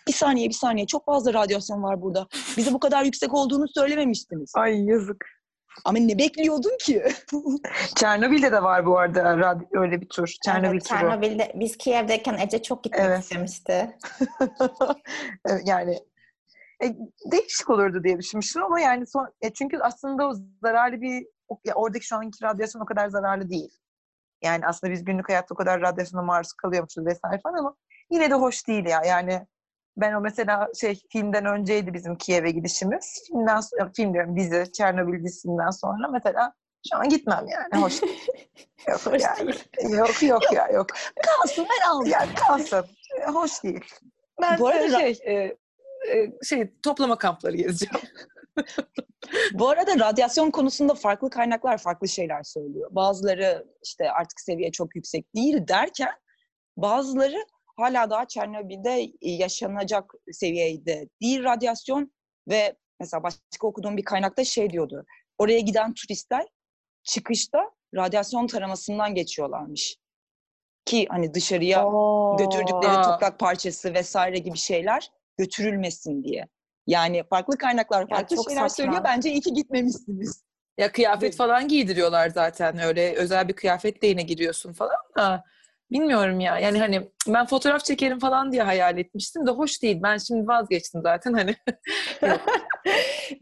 Bir 0.08 0.12
saniye, 0.12 0.48
bir 0.48 0.54
saniye, 0.54 0.86
çok 0.86 1.04
fazla 1.04 1.34
radyasyon 1.34 1.82
var 1.82 2.02
burada. 2.02 2.26
Bize 2.56 2.72
bu 2.72 2.78
kadar 2.80 3.04
yüksek 3.04 3.34
olduğunu 3.34 3.68
söylememiştiniz. 3.68 4.52
Ay 4.54 4.84
yazık. 4.84 5.41
Ama 5.84 5.98
ne 5.98 6.18
bekliyordun 6.18 6.78
ki? 6.80 7.04
Çernobil'de 7.96 8.52
de 8.52 8.62
var 8.62 8.86
bu 8.86 8.98
arada 8.98 9.38
rad- 9.38 9.66
öyle 9.72 10.00
bir 10.00 10.08
tur. 10.08 10.34
Çernobil 10.44 10.72
evet, 10.72 10.84
turu. 10.84 10.98
Çernobil'de 10.98 11.52
biz 11.54 11.76
Kiev'deyken 11.76 12.38
Ece 12.38 12.62
çok 12.62 12.84
gitmek 12.84 13.04
Evet. 13.04 13.22
istemişti. 13.22 13.96
Yani 15.64 15.98
e, 16.82 16.96
değişik 17.32 17.70
olurdu 17.70 18.04
diye 18.04 18.18
düşünmüştüm 18.18 18.62
ama 18.64 18.80
yani 18.80 19.06
son, 19.06 19.34
e, 19.42 19.52
çünkü 19.52 19.78
aslında 19.78 20.28
o 20.28 20.34
zararlı 20.62 21.00
bir 21.00 21.26
ya 21.64 21.74
oradaki 21.74 22.06
şu 22.06 22.16
anki 22.16 22.44
radyasyon 22.44 22.82
o 22.82 22.86
kadar 22.86 23.08
zararlı 23.08 23.50
değil. 23.50 23.78
Yani 24.42 24.66
aslında 24.66 24.92
biz 24.92 25.04
günlük 25.04 25.28
hayatta 25.28 25.54
o 25.54 25.56
kadar 25.56 25.80
radyasyona 25.80 26.22
maruz 26.22 26.52
kalıyormuşuz 26.52 27.06
vesaire 27.06 27.40
falan 27.42 27.58
ama 27.58 27.76
yine 28.10 28.30
de 28.30 28.34
hoş 28.34 28.68
değil 28.68 28.84
ya. 28.86 29.02
Yani 29.06 29.46
ben 29.96 30.12
o 30.12 30.20
mesela 30.20 30.68
şey 30.80 31.00
filmden 31.12 31.44
önceydi 31.44 31.94
bizim 31.94 32.16
Kiev'e 32.16 32.50
gidişimiz. 32.50 33.22
Filmden 33.26 33.60
sonra, 33.60 33.90
film 33.96 34.14
diyorum 34.14 34.36
dizi, 34.36 34.72
Çernobil 34.72 35.24
dizisinden 35.24 35.70
sonra 35.70 36.08
mesela 36.08 36.54
şu 36.90 36.98
an 36.98 37.08
gitmem 37.08 37.46
yani. 37.48 37.84
Hoş 37.84 38.02
değil. 38.02 38.28
Yok 38.88 39.06
Hoş 39.06 39.22
yani. 39.22 39.38
değil. 39.46 39.94
Yok 39.96 40.22
yok 40.22 40.52
ya 40.52 40.68
yok. 40.68 40.86
Kalsın 41.26 41.66
ben 41.70 41.88
aldım. 41.90 42.10
Yani 42.10 42.34
kalsın. 42.34 42.84
E, 43.20 43.26
Hoş 43.30 43.64
değil. 43.64 43.84
Ben 44.40 44.58
Bu 44.58 44.68
arada 44.68 45.00
şey, 45.00 45.18
e, 45.24 45.56
e, 46.12 46.32
şey 46.44 46.72
toplama 46.82 47.18
kampları 47.18 47.56
gezeceğim. 47.56 48.06
Bu 49.52 49.68
arada 49.68 49.98
radyasyon 49.98 50.50
konusunda 50.50 50.94
farklı 50.94 51.30
kaynaklar 51.30 51.78
farklı 51.78 52.08
şeyler 52.08 52.42
söylüyor. 52.42 52.88
Bazıları 52.92 53.66
işte 53.84 54.10
artık 54.10 54.40
seviye 54.40 54.72
çok 54.72 54.96
yüksek 54.96 55.34
değil 55.34 55.68
derken 55.68 56.12
bazıları 56.76 57.44
hala 57.76 58.10
daha 58.10 58.28
Çernobil'de 58.28 59.12
yaşanacak 59.20 60.14
seviyede 60.32 61.08
değil 61.22 61.42
radyasyon 61.42 62.12
ve 62.48 62.76
mesela 63.00 63.22
başka 63.22 63.66
okuduğum 63.66 63.96
bir 63.96 64.04
kaynakta 64.04 64.44
şey 64.44 64.70
diyordu. 64.70 65.04
Oraya 65.38 65.60
giden 65.60 65.94
turistler 65.94 66.46
çıkışta 67.02 67.70
radyasyon 67.94 68.46
taramasından 68.46 69.14
geçiyorlarmış. 69.14 69.96
Ki 70.84 71.06
hani 71.10 71.34
dışarıya 71.34 71.86
Oo. 71.86 72.36
götürdükleri 72.38 73.02
toprak 73.02 73.38
parçası 73.38 73.94
vesaire 73.94 74.38
gibi 74.38 74.58
şeyler 74.58 75.10
götürülmesin 75.36 76.24
diye. 76.24 76.48
Yani 76.86 77.24
farklı 77.30 77.58
kaynaklar 77.58 78.08
farklı 78.08 78.36
çok 78.36 78.44
şeyler 78.50 78.68
saçma. 78.68 78.84
söylüyor. 78.84 79.04
Bence 79.04 79.30
iyi 79.30 79.40
ki 79.40 79.52
gitmemişsiniz. 79.52 80.44
Ya 80.78 80.92
kıyafet 80.92 81.36
falan 81.36 81.68
giydiriyorlar 81.68 82.28
zaten 82.28 82.78
öyle 82.78 83.14
özel 83.14 83.48
bir 83.48 83.52
kıyafetle 83.52 84.08
yine 84.08 84.22
giriyorsun 84.22 84.72
falan 84.72 84.96
da 85.16 85.44
bilmiyorum 85.92 86.40
ya. 86.40 86.58
Yani 86.58 86.78
hani 86.78 87.10
ben 87.28 87.46
fotoğraf 87.46 87.84
çekerim 87.84 88.18
falan 88.18 88.52
diye 88.52 88.62
hayal 88.62 88.98
etmiştim 88.98 89.46
de 89.46 89.50
hoş 89.50 89.82
değil. 89.82 90.00
Ben 90.02 90.18
şimdi 90.18 90.48
vazgeçtim 90.48 91.02
zaten 91.02 91.32
hani. 91.32 91.56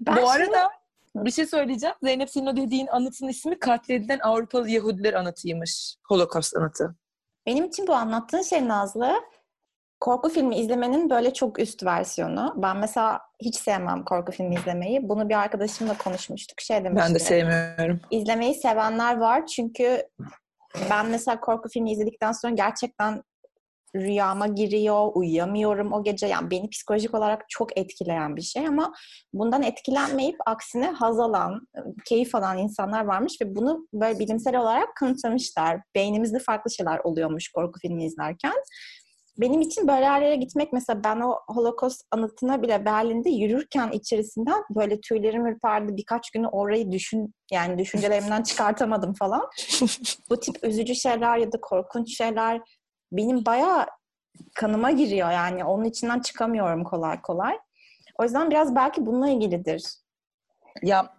Ben 0.00 0.16
Bu 0.16 0.30
arada 0.30 0.70
bir 1.14 1.30
şey 1.30 1.46
söyleyeceğim. 1.46 1.94
Zeynep 2.02 2.30
senin 2.30 2.46
o 2.46 2.56
dediğin 2.56 2.86
anıtın 2.86 3.28
ismi 3.28 3.58
katledilen 3.58 4.18
Avrupalı 4.18 4.70
Yahudiler 4.70 5.14
anıtıymış. 5.14 5.96
Holocaust 6.08 6.56
anıtı. 6.56 6.94
Benim 7.46 7.64
için 7.64 7.86
bu 7.86 7.94
anlattığın 7.94 8.42
şey 8.42 8.68
Nazlı, 8.68 9.14
korku 10.00 10.28
filmi 10.28 10.56
izlemenin 10.56 11.10
böyle 11.10 11.32
çok 11.32 11.58
üst 11.58 11.84
versiyonu. 11.84 12.54
Ben 12.56 12.76
mesela 12.76 13.20
hiç 13.42 13.56
sevmem 13.56 14.04
korku 14.04 14.32
filmi 14.32 14.54
izlemeyi. 14.54 15.08
Bunu 15.08 15.28
bir 15.28 15.34
arkadaşımla 15.34 15.98
konuşmuştuk. 15.98 16.60
Şey 16.60 16.84
demişti. 16.84 17.06
Ben 17.06 17.14
de 17.14 17.18
sevmiyorum. 17.18 18.00
İzlemeyi 18.10 18.54
sevenler 18.54 19.16
var 19.16 19.46
çünkü 19.46 20.08
ben 20.90 21.06
mesela 21.06 21.40
korku 21.40 21.68
filmi 21.68 21.92
izledikten 21.92 22.32
sonra 22.32 22.54
gerçekten 22.54 23.22
rüyama 23.96 24.46
giriyor, 24.46 25.10
uyuyamıyorum 25.14 25.92
o 25.92 26.04
gece. 26.04 26.26
Yani 26.26 26.50
beni 26.50 26.70
psikolojik 26.70 27.14
olarak 27.14 27.44
çok 27.48 27.78
etkileyen 27.78 28.36
bir 28.36 28.42
şey 28.42 28.66
ama 28.66 28.92
bundan 29.32 29.62
etkilenmeyip 29.62 30.36
aksine 30.46 30.86
haz 30.86 31.20
alan, 31.20 31.68
keyif 32.04 32.34
alan 32.34 32.58
insanlar 32.58 33.04
varmış 33.04 33.40
ve 33.42 33.54
bunu 33.54 33.88
böyle 33.92 34.18
bilimsel 34.18 34.56
olarak 34.56 34.96
kanıtlamışlar. 34.96 35.80
Beynimizde 35.94 36.38
farklı 36.38 36.70
şeyler 36.70 36.98
oluyormuş 36.98 37.48
korku 37.48 37.80
filmi 37.80 38.04
izlerken. 38.04 38.54
Benim 39.38 39.60
için 39.60 39.88
böyle 39.88 40.04
yerlere 40.04 40.36
gitmek 40.36 40.72
mesela 40.72 41.04
ben 41.04 41.20
o 41.20 41.38
Holocaust 41.48 42.02
anıtına 42.10 42.62
bile 42.62 42.84
Berlin'de 42.84 43.30
yürürken 43.30 43.90
içerisinden 43.90 44.62
böyle 44.74 45.00
tüylerim 45.00 45.46
ürperdi. 45.46 45.96
Birkaç 45.96 46.30
günü 46.30 46.46
orayı 46.46 46.92
düşün 46.92 47.34
yani 47.52 47.78
düşüncelerimden 47.78 48.42
çıkartamadım 48.42 49.14
falan. 49.14 49.48
Bu 50.30 50.40
tip 50.40 50.64
üzücü 50.64 50.94
şeyler 50.94 51.38
ya 51.38 51.52
da 51.52 51.60
korkunç 51.60 52.16
şeyler 52.16 52.60
benim 53.12 53.46
bayağı 53.46 53.86
kanıma 54.54 54.90
giriyor 54.90 55.30
yani 55.30 55.64
onun 55.64 55.84
içinden 55.84 56.20
çıkamıyorum 56.20 56.84
kolay 56.84 57.20
kolay. 57.22 57.58
O 58.20 58.24
yüzden 58.24 58.50
biraz 58.50 58.74
belki 58.74 59.06
bununla 59.06 59.28
ilgilidir. 59.28 59.84
Ya 60.82 61.14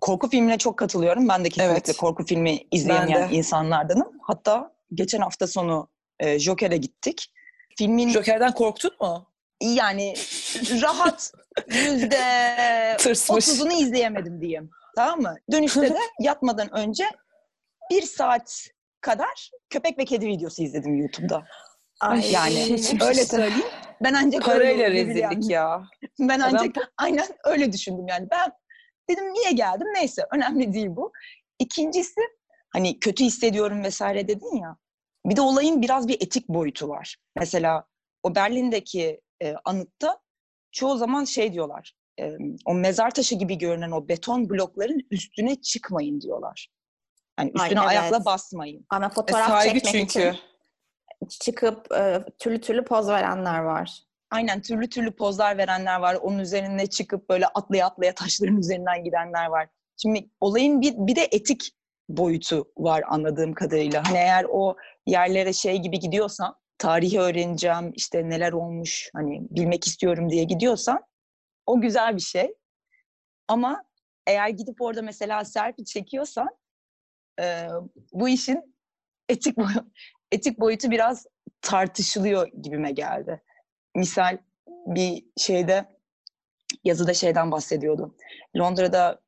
korku 0.00 0.28
filmine 0.28 0.58
çok 0.58 0.76
katılıyorum. 0.76 1.28
Ben 1.28 1.44
de 1.44 1.48
kesinlikle 1.48 1.72
Evet. 1.72 1.96
korku 1.96 2.24
filmi 2.24 2.58
izleyemeyen 2.70 3.28
insanlardanım. 3.32 4.12
Hatta 4.22 4.72
geçen 4.94 5.20
hafta 5.20 5.46
sonu 5.46 5.88
e, 6.20 6.38
Joker'e 6.38 6.76
gittik. 6.76 7.32
Filmin 7.78 8.08
Joker'den 8.08 8.52
korktun 8.52 8.90
mu? 9.00 9.26
yani 9.62 10.14
rahat 10.82 11.32
yüzde 11.68 12.96
otuzunu 13.32 13.72
izleyemedim 13.72 14.40
diyeyim. 14.40 14.70
Tamam 14.96 15.20
mı? 15.20 15.36
Dönüşte 15.52 15.82
de 15.90 15.98
yatmadan 16.20 16.74
önce 16.76 17.04
bir 17.90 18.02
saat 18.02 18.68
kadar 19.00 19.50
köpek 19.70 19.98
ve 19.98 20.04
kedi 20.04 20.26
videosu 20.26 20.62
izledim 20.62 20.94
YouTube'da. 20.96 21.44
Ay, 22.00 22.32
Yani 22.32 22.54
hiç- 22.54 23.02
öyle 23.02 23.24
söyleyeyim. 23.24 23.66
Ben 24.00 24.14
ancak 24.14 24.42
Parayla 24.44 24.84
öyle 24.84 24.90
rezillik 24.90 25.50
ya. 25.50 25.82
Ben 26.20 26.40
Adam- 26.40 26.54
ancak 26.60 26.92
aynen 26.96 27.26
öyle 27.44 27.72
düşündüm 27.72 28.06
yani. 28.08 28.28
Ben 28.30 28.52
dedim 29.10 29.34
niye 29.34 29.52
geldim? 29.52 29.86
Neyse 29.94 30.22
önemli 30.32 30.72
değil 30.72 30.88
bu. 30.90 31.12
İkincisi 31.58 32.20
hani 32.72 32.98
kötü 33.00 33.24
hissediyorum 33.24 33.84
vesaire 33.84 34.28
dedin 34.28 34.56
ya. 34.62 34.76
Bir 35.28 35.36
de 35.36 35.40
olayın 35.40 35.82
biraz 35.82 36.08
bir 36.08 36.14
etik 36.14 36.48
boyutu 36.48 36.88
var. 36.88 37.16
Mesela 37.36 37.84
o 38.22 38.34
Berlin'deki 38.34 39.20
e, 39.42 39.54
anıtta 39.64 40.18
çoğu 40.72 40.96
zaman 40.96 41.24
şey 41.24 41.52
diyorlar. 41.52 41.94
e, 42.20 42.36
o 42.66 42.74
mezar 42.74 43.10
taşı 43.10 43.34
gibi 43.34 43.58
görünen 43.58 43.90
o 43.90 44.08
beton 44.08 44.50
blokların 44.50 45.06
üstüne 45.10 45.60
çıkmayın 45.60 46.20
diyorlar. 46.20 46.68
Yani 47.38 47.52
Ay, 47.58 47.66
üstüne 47.66 47.80
evet. 47.80 47.88
ayakla 47.90 48.24
basmayın. 48.24 48.86
Ana 48.90 49.06
E, 49.06 49.10
fotoğraf 49.10 49.48
saygı 49.48 49.80
çekmek 49.80 50.10
çünkü. 50.10 50.28
için 50.28 51.28
çıkıp 51.28 51.92
e, 51.92 52.24
türlü 52.38 52.60
türlü 52.60 52.84
poz 52.84 53.08
verenler 53.08 53.58
var. 53.58 54.02
Aynen 54.30 54.62
türlü 54.62 54.88
türlü 54.88 55.16
pozlar 55.16 55.58
verenler 55.58 56.00
var. 56.00 56.14
Onun 56.14 56.38
üzerine 56.38 56.86
çıkıp 56.86 57.28
böyle 57.28 57.46
atlaya 57.46 57.86
atlaya 57.86 58.14
taşların 58.14 58.56
üzerinden 58.56 59.04
gidenler 59.04 59.46
var. 59.46 59.68
Şimdi 60.02 60.30
olayın 60.40 60.80
bir, 60.80 60.94
bir 60.96 61.16
de 61.16 61.28
etik 61.32 61.70
boyutu 62.08 62.64
var 62.76 63.04
anladığım 63.08 63.52
kadarıyla. 63.54 64.02
Hani 64.06 64.18
eğer 64.18 64.46
o 64.50 64.76
yerlere 65.06 65.52
şey 65.52 65.78
gibi 65.78 65.98
gidiyorsan, 65.98 66.56
tarihi 66.78 67.20
öğreneceğim, 67.20 67.92
işte 67.94 68.28
neler 68.28 68.52
olmuş, 68.52 69.10
hani 69.14 69.46
bilmek 69.50 69.86
istiyorum 69.86 70.30
diye 70.30 70.44
gidiyorsan 70.44 71.00
o 71.66 71.80
güzel 71.80 72.16
bir 72.16 72.20
şey. 72.20 72.54
Ama 73.48 73.84
eğer 74.26 74.48
gidip 74.48 74.82
orada 74.82 75.02
mesela 75.02 75.44
selfie 75.44 75.84
çekiyorsan 75.84 76.48
e, 77.40 77.68
bu 78.12 78.28
işin 78.28 78.74
etik 79.28 79.56
boy- 79.56 79.84
etik 80.32 80.60
boyutu 80.60 80.90
biraz 80.90 81.26
tartışılıyor 81.60 82.48
gibime 82.62 82.92
geldi. 82.92 83.42
Misal 83.94 84.38
bir 84.86 85.24
şeyde 85.36 85.84
yazıda 86.84 87.14
şeyden 87.14 87.50
bahsediyordu. 87.50 88.16
Londra'da 88.56 89.20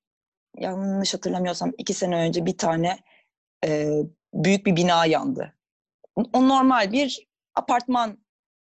yanlış 0.58 1.14
hatırlamıyorsam 1.14 1.72
iki 1.78 1.94
sene 1.94 2.16
önce 2.16 2.46
bir 2.46 2.58
tane 2.58 2.98
e, 3.64 3.90
büyük 4.34 4.66
bir 4.66 4.76
bina 4.76 5.06
yandı. 5.06 5.54
O 6.16 6.48
normal 6.48 6.92
bir 6.92 7.28
apartman 7.54 8.24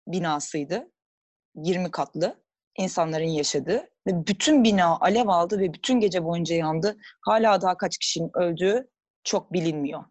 binasıydı. 0.09 0.91
20 1.55 1.91
katlı 1.91 2.43
insanların 2.79 3.25
yaşadığı 3.25 3.89
ve 4.07 4.27
bütün 4.27 4.65
bina 4.65 4.99
alev 5.01 5.29
aldı 5.29 5.59
ve 5.59 5.73
bütün 5.73 6.01
gece 6.01 6.25
boyunca 6.25 6.57
yandı. 6.57 6.97
Hala 7.21 7.61
daha 7.61 7.77
kaç 7.77 7.99
kişinin 7.99 8.31
öldüğü 8.35 8.91
çok 9.25 9.53
bilinmiyor. 9.53 10.05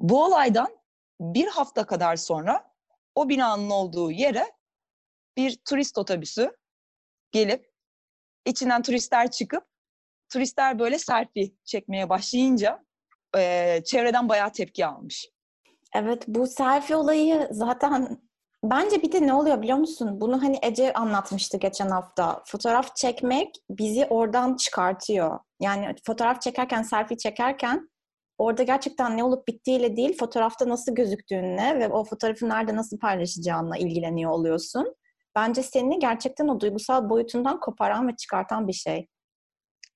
Bu 0.00 0.24
olaydan 0.24 0.76
bir 1.20 1.46
hafta 1.46 1.86
kadar 1.86 2.16
sonra 2.16 2.72
o 3.14 3.28
binanın 3.28 3.70
olduğu 3.70 4.10
yere 4.10 4.52
bir 5.36 5.58
turist 5.68 5.98
otobüsü 5.98 6.56
gelip 7.32 7.72
içinden 8.46 8.82
turistler 8.82 9.30
çıkıp 9.30 9.71
turistler 10.32 10.78
böyle 10.78 10.98
selfie 10.98 11.50
çekmeye 11.64 12.08
başlayınca 12.08 12.84
eee, 13.36 13.82
çevreden 13.86 14.28
bayağı 14.28 14.52
tepki 14.52 14.86
almış. 14.86 15.28
Evet 15.94 16.24
bu 16.28 16.46
selfie 16.46 16.96
olayı 16.96 17.48
zaten 17.50 18.18
bence 18.64 19.02
bir 19.02 19.12
de 19.12 19.26
ne 19.26 19.34
oluyor 19.34 19.62
biliyor 19.62 19.78
musun? 19.78 20.20
Bunu 20.20 20.42
hani 20.42 20.58
Ece 20.62 20.92
anlatmıştı 20.92 21.56
geçen 21.56 21.88
hafta. 21.88 22.42
Fotoğraf 22.46 22.96
çekmek 22.96 23.54
bizi 23.70 24.06
oradan 24.06 24.56
çıkartıyor. 24.56 25.38
Yani 25.60 25.94
fotoğraf 26.06 26.42
çekerken, 26.42 26.82
selfie 26.82 27.16
çekerken 27.16 27.90
orada 28.38 28.62
gerçekten 28.62 29.16
ne 29.16 29.24
olup 29.24 29.48
bittiğiyle 29.48 29.96
değil, 29.96 30.18
fotoğrafta 30.18 30.68
nasıl 30.68 30.94
gözüktüğünle 30.94 31.78
ve 31.78 31.88
o 31.88 32.04
fotoğrafı 32.04 32.48
nerede 32.48 32.76
nasıl 32.76 32.98
paylaşacağınla 32.98 33.76
ilgileniyor 33.76 34.30
oluyorsun. 34.30 34.94
Bence 35.36 35.62
seni 35.62 35.98
gerçekten 35.98 36.48
o 36.48 36.60
duygusal 36.60 37.10
boyutundan 37.10 37.60
koparan 37.60 38.08
ve 38.08 38.16
çıkartan 38.16 38.68
bir 38.68 38.72
şey. 38.72 39.08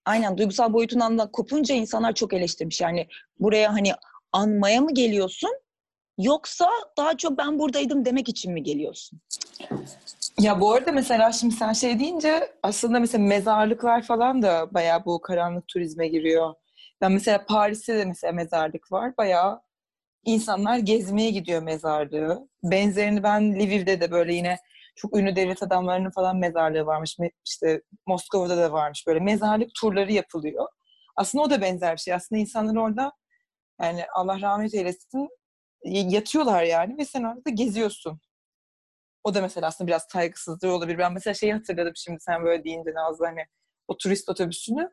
Aynen 0.07 0.38
duygusal 0.38 0.73
boyutundan 0.73 1.19
da 1.19 1.31
kopunca 1.31 1.75
insanlar 1.75 2.12
çok 2.12 2.33
eleştirmiş. 2.33 2.81
Yani 2.81 3.07
buraya 3.40 3.73
hani 3.73 3.92
anmaya 4.33 4.81
mı 4.81 4.95
geliyorsun 4.95 5.51
yoksa 6.19 6.69
daha 6.97 7.16
çok 7.16 7.38
ben 7.38 7.59
buradaydım 7.59 8.05
demek 8.05 8.29
için 8.29 8.53
mi 8.53 8.62
geliyorsun? 8.62 9.21
Ya 10.40 10.61
bu 10.61 10.73
arada 10.73 10.92
mesela 10.92 11.33
şimdi 11.33 11.55
sen 11.55 11.73
şey 11.73 11.99
deyince 11.99 12.53
aslında 12.62 13.01
mesela 13.01 13.25
mezarlıklar 13.25 14.03
falan 14.03 14.42
da 14.42 14.75
bayağı 14.75 15.05
bu 15.05 15.21
karanlık 15.21 15.69
turizme 15.69 16.09
giriyor. 16.09 16.55
Ben 17.01 17.12
mesela 17.12 17.45
Paris'te 17.47 17.99
de 17.99 18.05
mesela 18.05 18.33
mezarlık 18.33 18.92
var. 18.92 19.16
Bayağı 19.16 19.61
insanlar 20.25 20.79
gezmeye 20.79 21.31
gidiyor 21.31 21.62
mezarlığı. 21.62 22.49
Benzerini 22.62 23.23
ben 23.23 23.55
Lviv'de 23.55 24.01
de 24.01 24.11
böyle 24.11 24.35
yine 24.35 24.59
çok 24.96 25.16
ünlü 25.16 25.37
devlet 25.37 25.62
adamlarının 25.62 26.11
falan 26.11 26.37
mezarlığı 26.37 26.87
varmış. 26.87 27.16
İşte 27.46 27.82
Moskova'da 28.06 28.56
da 28.56 28.72
varmış. 28.72 29.06
Böyle 29.06 29.20
mezarlık 29.20 29.70
turları 29.80 30.12
yapılıyor. 30.12 30.68
Aslında 31.16 31.44
o 31.44 31.50
da 31.50 31.61
benzer 31.61 31.92
bir 31.92 32.00
şey. 32.00 32.14
Aslında 32.14 32.40
insanlar 32.40 32.76
orada 32.76 33.12
yani 33.82 34.04
Allah 34.14 34.40
rahmet 34.40 34.74
eylesin 34.74 35.28
yatıyorlar 35.85 36.62
yani 36.62 36.98
ve 36.98 37.04
sen 37.04 37.22
orada 37.22 37.50
geziyorsun. 37.50 38.20
O 39.24 39.35
da 39.35 39.40
mesela 39.40 39.66
aslında 39.66 39.88
biraz 39.88 40.02
saygısızlığı 40.12 40.72
olabilir. 40.72 40.98
Ben 40.98 41.12
mesela 41.12 41.35
şeyi 41.35 41.52
hatırladım 41.52 41.92
şimdi 41.96 42.20
sen 42.20 42.44
böyle 42.44 42.64
deyince 42.64 42.90
Nazlı 42.94 43.26
hani 43.26 43.44
o 43.88 43.96
turist 43.96 44.28
otobüsünü. 44.28 44.90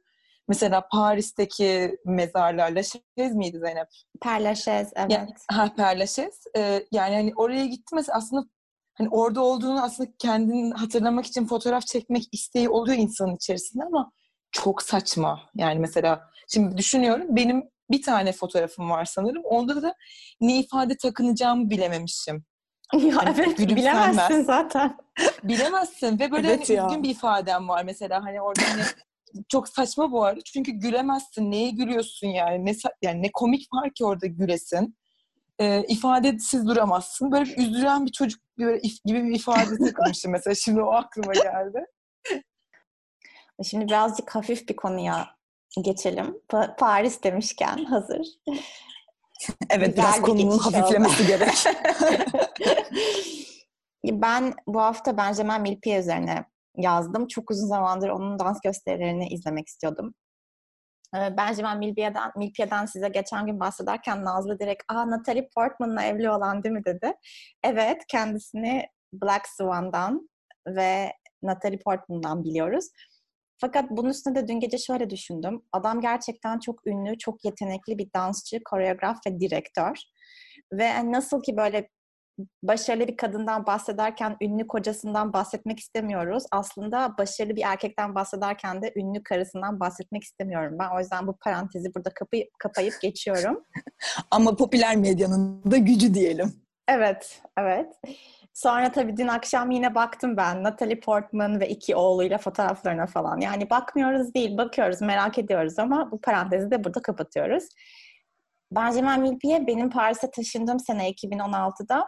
Mesela 0.47 0.87
Paris'teki 0.91 1.97
mezarlarla 2.05 2.83
şey 2.83 3.01
miydi 3.17 3.59
Zeynep? 3.59 3.87
Perlaşez, 4.21 4.91
evet. 4.95 5.11
Yani, 5.11 5.29
ha, 5.51 5.73
Père 5.77 5.99
Lachaise. 5.99 6.49
Ee, 6.57 6.85
yani 6.91 7.15
hani 7.15 7.33
oraya 7.35 7.65
gitti 7.65 7.95
mesela 7.95 8.17
aslında 8.17 8.45
hani 8.93 9.10
orada 9.10 9.41
olduğunu 9.41 9.84
aslında 9.84 10.10
kendini 10.19 10.73
hatırlamak 10.73 11.25
için 11.25 11.45
fotoğraf 11.45 11.86
çekmek 11.88 12.23
isteği 12.32 12.69
oluyor 12.69 12.97
insanın 12.97 13.36
içerisinde 13.36 13.84
ama 13.84 14.12
çok 14.51 14.82
saçma. 14.82 15.41
Yani 15.56 15.79
mesela 15.79 16.29
şimdi 16.47 16.77
düşünüyorum 16.77 17.27
benim 17.29 17.63
bir 17.91 18.01
tane 18.01 18.32
fotoğrafım 18.32 18.89
var 18.89 19.06
sanırım. 19.06 19.43
Onda 19.43 19.82
da 19.82 19.95
ne 20.41 20.60
ifade 20.60 20.97
takınacağımı 20.97 21.69
bilememişim. 21.69 22.45
Ya 22.93 23.15
Hani 23.15 23.36
evet 23.39 23.60
bilemezsin 23.60 24.43
zaten. 24.43 24.97
Bilemezsin 25.43 26.19
ve 26.19 26.32
böyle 26.32 26.47
Evet 26.47 26.69
hani 26.69 26.77
ya. 26.77 26.88
üzgün 26.88 27.03
bir 27.03 27.10
ifadem 27.10 27.69
var 27.69 27.84
mesela 27.84 28.23
hani 28.23 28.41
orada 28.41 28.62
hani 28.69 28.84
çok 29.49 29.69
saçma 29.69 30.12
bu 30.12 30.23
arada 30.23 30.41
çünkü 30.41 30.71
gülemezsin 30.71 31.51
neye 31.51 31.69
gülüyorsun 31.69 32.27
yani 32.27 32.65
ne 32.65 32.73
yani 33.01 33.21
ne 33.21 33.32
komik 33.34 33.73
var 33.73 33.93
ki 33.93 34.06
orada 34.06 34.27
gülesin 34.27 34.95
ee, 35.60 35.84
ifadesiz 35.88 36.67
duramazsın 36.67 37.32
böyle 37.32 37.45
bir 37.45 37.58
üzülen 37.58 38.06
bir 38.06 38.12
çocuk 38.12 38.42
böyle 38.59 38.77
if- 38.77 39.01
gibi 39.05 39.23
bir 39.23 39.35
ifade 39.35 39.77
takılmıştım 39.77 40.31
mesela 40.31 40.55
şimdi 40.55 40.81
o 40.81 40.91
aklıma 40.93 41.33
geldi 41.33 41.85
Şimdi 43.63 43.85
birazcık 43.85 44.35
hafif 44.35 44.69
bir 44.69 44.75
konuya 44.75 45.27
geçelim. 45.81 46.41
Pa- 46.49 46.75
Paris 46.75 47.23
demişken 47.23 47.85
hazır. 47.85 48.27
Evet 49.69 49.87
Güzel 49.87 49.93
biraz 49.95 50.17
bir 50.17 50.21
konunun 50.21 50.57
hafiflemesi 50.57 51.27
gerek. 51.27 51.53
ben 54.05 54.53
bu 54.67 54.81
hafta 54.81 55.17
Benjamin 55.17 55.61
Millepied 55.61 55.99
üzerine 55.99 56.45
yazdım. 56.77 57.27
Çok 57.27 57.51
uzun 57.51 57.67
zamandır 57.67 58.09
onun 58.09 58.39
dans 58.39 58.61
gösterilerini 58.61 59.27
izlemek 59.27 59.67
istiyordum. 59.67 60.13
Ee, 61.15 61.38
Benjamin 61.38 61.78
Millepied'den, 61.80 62.32
Millepied'den 62.36 62.86
size 62.86 63.10
geçen 63.10 63.45
gün 63.45 63.60
bahsederken 63.60 64.26
Nazlı 64.26 64.60
direkt 64.60 64.84
''Aa 64.88 65.10
Natalie 65.12 65.49
Portman'la 65.56 66.04
evli 66.04 66.30
olan 66.30 66.63
değil 66.63 66.73
mi?'' 66.73 66.86
dedi. 66.86 67.13
Evet, 67.63 68.02
kendisini 68.08 68.86
Black 69.13 69.47
Swan'dan 69.47 70.30
ve 70.67 71.13
Natalie 71.43 71.80
Portman'dan 71.80 72.43
biliyoruz. 72.43 72.86
Fakat 73.58 73.89
bunun 73.89 74.10
üstüne 74.10 74.36
de 74.36 74.47
dün 74.47 74.60
gece 74.60 74.78
şöyle 74.78 75.10
düşündüm. 75.10 75.62
Adam 75.71 76.02
gerçekten 76.02 76.60
çok 76.60 76.88
ünlü, 76.88 77.17
çok 77.17 77.45
yetenekli 77.45 77.97
bir 77.97 78.10
dansçı, 78.15 78.60
koreograf 78.65 79.17
ve 79.28 79.39
direktör. 79.39 79.97
Ve 80.73 81.12
nasıl 81.12 81.41
ki 81.43 81.58
böyle 81.58 81.89
başarılı 82.63 83.07
bir 83.07 83.17
kadından 83.17 83.65
bahsederken 83.65 84.37
ünlü 84.41 84.67
kocasından 84.67 85.33
bahsetmek 85.33 85.79
istemiyoruz. 85.79 86.43
Aslında 86.51 87.17
başarılı 87.17 87.55
bir 87.55 87.63
erkekten 87.65 88.15
bahsederken 88.15 88.81
de 88.81 88.93
ünlü 88.95 89.23
karısından 89.23 89.79
bahsetmek 89.79 90.23
istemiyorum. 90.23 90.77
Ben 90.79 90.89
o 90.95 90.99
yüzden 90.99 91.27
bu 91.27 91.37
parantezi 91.37 91.95
burada 91.95 92.09
kapayıp, 92.09 92.49
kapayıp 92.59 92.93
geçiyorum. 93.01 93.63
Ama 94.31 94.55
popüler 94.55 94.95
medyanın 94.95 95.71
da 95.71 95.77
gücü 95.77 96.13
diyelim. 96.13 96.63
Evet, 96.87 97.41
evet. 97.57 97.93
Sonra 98.53 98.91
tabii 98.91 99.17
dün 99.17 99.27
akşam 99.27 99.71
yine 99.71 99.95
baktım 99.95 100.37
ben 100.37 100.63
Natalie 100.63 100.99
Portman 100.99 101.59
ve 101.59 101.69
iki 101.69 101.95
oğluyla 101.95 102.37
fotoğraflarına 102.37 103.05
falan. 103.05 103.39
Yani 103.39 103.69
bakmıyoruz 103.69 104.33
değil, 104.33 104.57
bakıyoruz, 104.57 105.01
merak 105.01 105.37
ediyoruz 105.39 105.79
ama 105.79 106.11
bu 106.11 106.21
parantezi 106.21 106.71
de 106.71 106.83
burada 106.83 107.01
kapatıyoruz. 107.01 107.63
Benjamin 108.71 109.21
Millepied 109.21 109.67
benim 109.67 109.89
Paris'e 109.89 110.31
taşındığım 110.31 110.79
sene 110.79 111.11
2016'da 111.11 112.07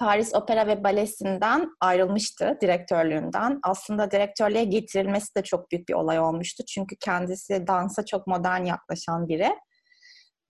Paris 0.00 0.34
Opera 0.34 0.66
ve 0.66 0.84
Balesi'nden 0.84 1.70
ayrılmıştı 1.80 2.58
direktörlüğünden. 2.60 3.58
Aslında 3.62 4.10
direktörlüğe 4.10 4.64
getirilmesi 4.64 5.34
de 5.34 5.42
çok 5.42 5.70
büyük 5.70 5.88
bir 5.88 5.94
olay 5.94 6.20
olmuştu. 6.20 6.64
Çünkü 6.68 6.96
kendisi 6.96 7.66
dansa 7.66 8.04
çok 8.04 8.26
modern 8.26 8.64
yaklaşan 8.64 9.28
biri. 9.28 9.56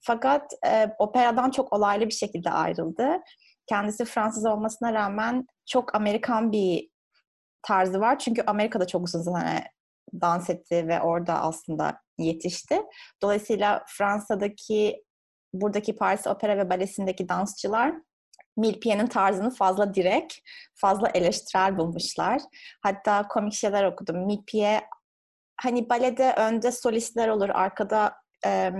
Fakat 0.00 0.52
e, 0.66 0.86
operadan 0.98 1.50
çok 1.50 1.72
olaylı 1.72 2.06
bir 2.06 2.14
şekilde 2.14 2.50
ayrıldı. 2.50 3.20
Kendisi 3.66 4.04
Fransız 4.04 4.46
olmasına 4.46 4.92
rağmen 4.92 5.46
çok 5.66 5.94
Amerikan 5.94 6.52
bir 6.52 6.90
tarzı 7.62 8.00
var. 8.00 8.18
Çünkü 8.18 8.42
Amerika'da 8.46 8.86
çok 8.86 9.06
uzun 9.06 9.22
zaman 9.22 9.44
dans 10.20 10.50
etti 10.50 10.88
ve 10.88 11.00
orada 11.00 11.42
aslında 11.42 12.00
yetişti. 12.18 12.82
Dolayısıyla 13.22 13.84
Fransa'daki 13.88 15.04
buradaki 15.52 15.96
Paris 15.96 16.26
Opera 16.26 16.56
ve 16.56 16.70
Balesi'ndeki 16.70 17.28
dansçılar 17.28 17.94
Millepied'in 18.56 19.06
tarzını 19.06 19.50
fazla 19.50 19.94
direkt, 19.94 20.34
fazla 20.74 21.08
eleştirel 21.14 21.78
bulmuşlar. 21.78 22.42
Hatta 22.82 23.28
komik 23.28 23.52
şeyler 23.52 23.84
okudum. 23.84 24.26
Millepied 24.26 24.80
hani 25.56 25.90
balede 25.90 26.32
önde 26.32 26.72
solistler 26.72 27.28
olur, 27.28 27.48
arkada 27.48 28.14
e, 28.46 28.72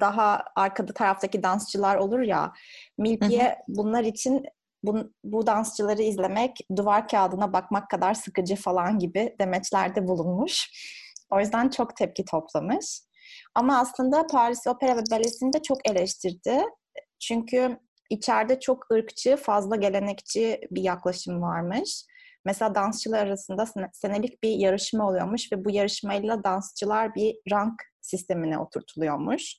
daha 0.00 0.44
arkada 0.56 0.92
taraftaki 0.92 1.42
dansçılar 1.42 1.96
olur 1.96 2.20
ya. 2.20 2.52
Millepied 2.98 3.52
bunlar 3.68 4.04
için 4.04 4.44
bu, 4.82 5.12
bu 5.24 5.46
dansçıları 5.46 6.02
izlemek 6.02 6.56
duvar 6.76 7.08
kağıdına 7.08 7.52
bakmak 7.52 7.90
kadar 7.90 8.14
sıkıcı 8.14 8.56
falan 8.56 8.98
gibi 8.98 9.36
demeçlerde 9.40 10.08
bulunmuş. 10.08 10.70
O 11.30 11.40
yüzden 11.40 11.68
çok 11.68 11.96
tepki 11.96 12.24
toplamış. 12.24 13.02
Ama 13.54 13.78
aslında 13.78 14.26
Paris 14.26 14.66
Opera 14.66 14.96
ve 14.96 15.02
Balesi'ni 15.10 15.52
de 15.52 15.62
çok 15.62 15.90
eleştirdi. 15.90 16.64
Çünkü 17.20 17.78
içeride 18.12 18.60
çok 18.60 18.90
ırkçı, 18.92 19.36
fazla 19.36 19.76
gelenekçi 19.76 20.60
bir 20.70 20.82
yaklaşım 20.82 21.42
varmış. 21.42 22.04
Mesela 22.44 22.74
dansçılar 22.74 23.26
arasında 23.26 23.66
senelik 23.92 24.42
bir 24.42 24.50
yarışma 24.50 25.08
oluyormuş 25.08 25.52
ve 25.52 25.64
bu 25.64 25.70
yarışmayla 25.70 26.44
dansçılar 26.44 27.14
bir 27.14 27.36
rank 27.50 27.82
sistemine 28.00 28.58
oturtuluyormuş. 28.58 29.54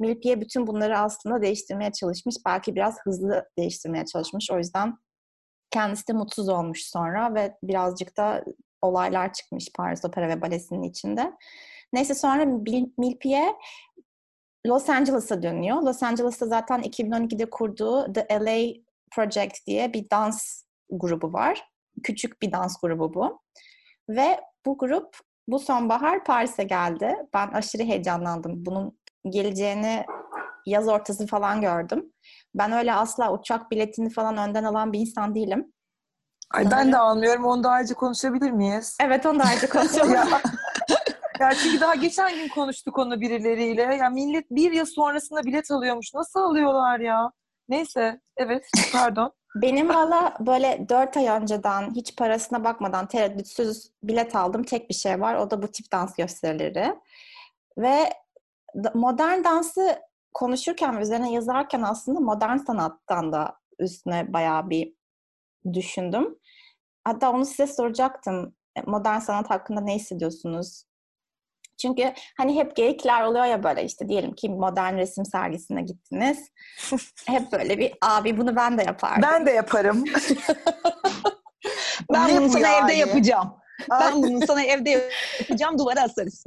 Millepied 0.00 0.40
bütün 0.40 0.66
bunları 0.66 0.98
aslında 0.98 1.42
değiştirmeye 1.42 1.92
çalışmış. 1.92 2.36
Belki 2.46 2.74
biraz 2.74 2.96
hızlı 3.04 3.48
değiştirmeye 3.58 4.04
çalışmış. 4.04 4.50
O 4.50 4.58
yüzden 4.58 4.98
kendisi 5.70 6.08
de 6.08 6.12
mutsuz 6.12 6.48
olmuş 6.48 6.82
sonra 6.82 7.34
ve 7.34 7.56
birazcık 7.62 8.16
da 8.16 8.44
olaylar 8.82 9.32
çıkmış 9.32 9.68
Paris 9.76 10.04
Opera 10.04 10.28
ve 10.28 10.42
Balesi'nin 10.42 10.82
içinde. 10.82 11.32
Neyse 11.92 12.14
sonra 12.14 12.44
Millepied 12.98 13.54
Los 14.66 14.88
Angeles'a 14.90 15.42
dönüyor. 15.42 15.82
Los 15.82 16.02
Angeles'ta 16.02 16.46
zaten 16.46 16.80
2012'de 16.80 17.50
kurduğu 17.50 18.12
The 18.12 18.26
LA 18.30 18.74
Project 19.14 19.66
diye 19.66 19.92
bir 19.92 20.10
dans 20.10 20.62
grubu 20.90 21.32
var. 21.32 21.68
Küçük 22.02 22.42
bir 22.42 22.52
dans 22.52 22.80
grubu 22.80 23.14
bu. 23.14 23.40
Ve 24.08 24.40
bu 24.66 24.78
grup 24.78 25.16
bu 25.48 25.58
sonbahar 25.58 26.24
Paris'e 26.24 26.64
geldi. 26.64 27.16
Ben 27.34 27.48
aşırı 27.48 27.82
heyecanlandım. 27.82 28.66
Bunun 28.66 28.98
geleceğini 29.30 30.04
yaz 30.66 30.88
ortası 30.88 31.26
falan 31.26 31.60
gördüm. 31.60 32.12
Ben 32.54 32.72
öyle 32.72 32.94
asla 32.94 33.32
uçak 33.32 33.70
biletini 33.70 34.10
falan 34.10 34.36
önden 34.36 34.64
alan 34.64 34.92
bir 34.92 35.00
insan 35.00 35.34
değilim. 35.34 35.72
Ay 36.50 36.70
ben 36.70 36.92
de 36.92 36.98
anlıyorum. 36.98 37.44
Onu 37.44 37.64
da 37.64 37.70
ayrıca 37.70 37.94
konuşabilir 37.94 38.50
miyiz? 38.50 38.96
Evet 39.00 39.26
onu 39.26 39.38
da 39.38 39.44
ayrıca 39.44 39.68
konuşalım. 39.72 40.28
Ya, 41.40 41.54
çünkü 41.62 41.80
daha 41.80 41.94
geçen 41.94 42.34
gün 42.34 42.48
konuştuk 42.48 42.98
onu 42.98 43.20
birileriyle. 43.20 43.82
Ya 43.82 44.10
millet 44.10 44.50
bir 44.50 44.72
yıl 44.72 44.84
sonrasında 44.84 45.42
bilet 45.44 45.70
alıyormuş. 45.70 46.14
Nasıl 46.14 46.40
alıyorlar 46.40 47.00
ya? 47.00 47.32
Neyse. 47.68 48.20
Evet. 48.36 48.66
Pardon. 48.92 49.32
Benim 49.56 49.88
valla 49.88 50.34
böyle 50.40 50.86
dört 50.88 51.16
ay 51.16 51.28
önceden 51.28 51.94
hiç 51.94 52.16
parasına 52.16 52.64
bakmadan 52.64 53.06
tereddütsüz 53.06 53.90
bilet 54.02 54.36
aldım. 54.36 54.62
Tek 54.62 54.90
bir 54.90 54.94
şey 54.94 55.20
var. 55.20 55.34
O 55.34 55.50
da 55.50 55.62
bu 55.62 55.68
tip 55.68 55.92
dans 55.92 56.16
gösterileri. 56.16 56.94
Ve 57.78 58.12
modern 58.94 59.44
dansı 59.44 59.98
konuşurken 60.34 60.96
üzerine 60.96 61.32
yazarken 61.32 61.82
aslında 61.82 62.20
modern 62.20 62.56
sanattan 62.56 63.32
da 63.32 63.58
üstüne 63.78 64.32
bayağı 64.32 64.70
bir 64.70 64.94
düşündüm. 65.72 66.38
Hatta 67.04 67.32
onu 67.32 67.46
size 67.46 67.66
soracaktım. 67.66 68.54
Modern 68.86 69.18
sanat 69.18 69.50
hakkında 69.50 69.80
ne 69.80 69.94
hissediyorsunuz? 69.94 70.84
Çünkü 71.78 72.12
hani 72.36 72.56
hep 72.56 72.76
geyikler 72.76 73.22
oluyor 73.22 73.44
ya 73.44 73.62
böyle 73.62 73.84
işte 73.84 74.08
diyelim 74.08 74.34
ki 74.34 74.48
modern 74.48 74.96
resim 74.96 75.24
sergisine 75.24 75.82
gittiniz. 75.82 76.50
hep 77.26 77.52
böyle 77.52 77.78
bir 77.78 77.94
abi 78.02 78.38
bunu 78.38 78.56
ben 78.56 78.78
de 78.78 78.82
yapardım. 78.82 79.22
Ben 79.22 79.46
de 79.46 79.50
yaparım. 79.50 80.04
ben 82.12 82.28
Ne 82.28 82.36
bunu 82.36 82.44
bu 82.44 82.52
sana 82.52 82.68
yani? 82.68 82.84
evde 82.84 82.92
yapacağım. 82.92 83.54
Ben 83.90 84.22
bunu 84.22 84.46
sana 84.46 84.62
evde 84.62 85.10
yapacağım 85.40 85.78
duvara 85.78 86.02
asarız. 86.02 86.44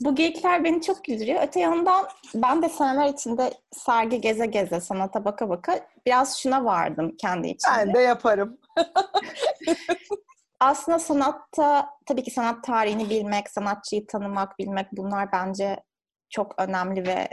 Bu 0.00 0.14
geyikler 0.14 0.64
beni 0.64 0.82
çok 0.82 1.04
güldürüyor. 1.04 1.42
Öte 1.42 1.60
yandan 1.60 2.06
ben 2.34 2.62
de 2.62 2.68
seneler 2.68 3.08
içinde 3.08 3.52
sergi 3.72 4.20
geze 4.20 4.46
geze, 4.46 4.80
sanata 4.80 5.24
baka 5.24 5.48
baka 5.48 5.80
biraz 6.06 6.38
şuna 6.38 6.64
vardım 6.64 7.16
kendi 7.20 7.48
içimde. 7.48 7.76
Ben 7.78 7.94
de 7.94 7.98
yaparım. 7.98 8.58
Aslında 10.60 10.98
sanatta 10.98 11.90
tabii 12.06 12.22
ki 12.22 12.30
sanat 12.30 12.64
tarihini 12.64 13.10
bilmek, 13.10 13.50
sanatçıyı 13.50 14.06
tanımak, 14.06 14.58
bilmek 14.58 14.86
bunlar 14.92 15.32
bence 15.32 15.82
çok 16.30 16.54
önemli 16.58 17.06
ve 17.06 17.28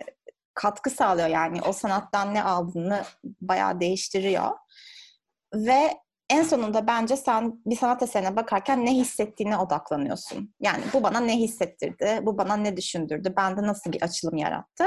katkı 0.53 0.89
sağlıyor 0.89 1.27
yani. 1.27 1.61
O 1.61 1.73
sanattan 1.73 2.33
ne 2.33 2.43
aldığını 2.43 3.03
bayağı 3.41 3.79
değiştiriyor. 3.79 4.51
Ve 5.55 5.97
en 6.29 6.43
sonunda 6.43 6.87
bence 6.87 7.17
sen 7.17 7.61
bir 7.65 7.75
sanat 7.75 8.03
eserine 8.03 8.35
bakarken 8.35 8.85
ne 8.85 8.91
hissettiğine 8.91 9.57
odaklanıyorsun. 9.57 10.53
Yani 10.59 10.83
bu 10.93 11.03
bana 11.03 11.19
ne 11.19 11.37
hissettirdi, 11.37 12.19
bu 12.23 12.37
bana 12.37 12.55
ne 12.55 12.77
düşündürdü, 12.77 13.33
bende 13.37 13.61
nasıl 13.61 13.91
bir 13.91 14.01
açılım 14.01 14.37
yarattı. 14.37 14.85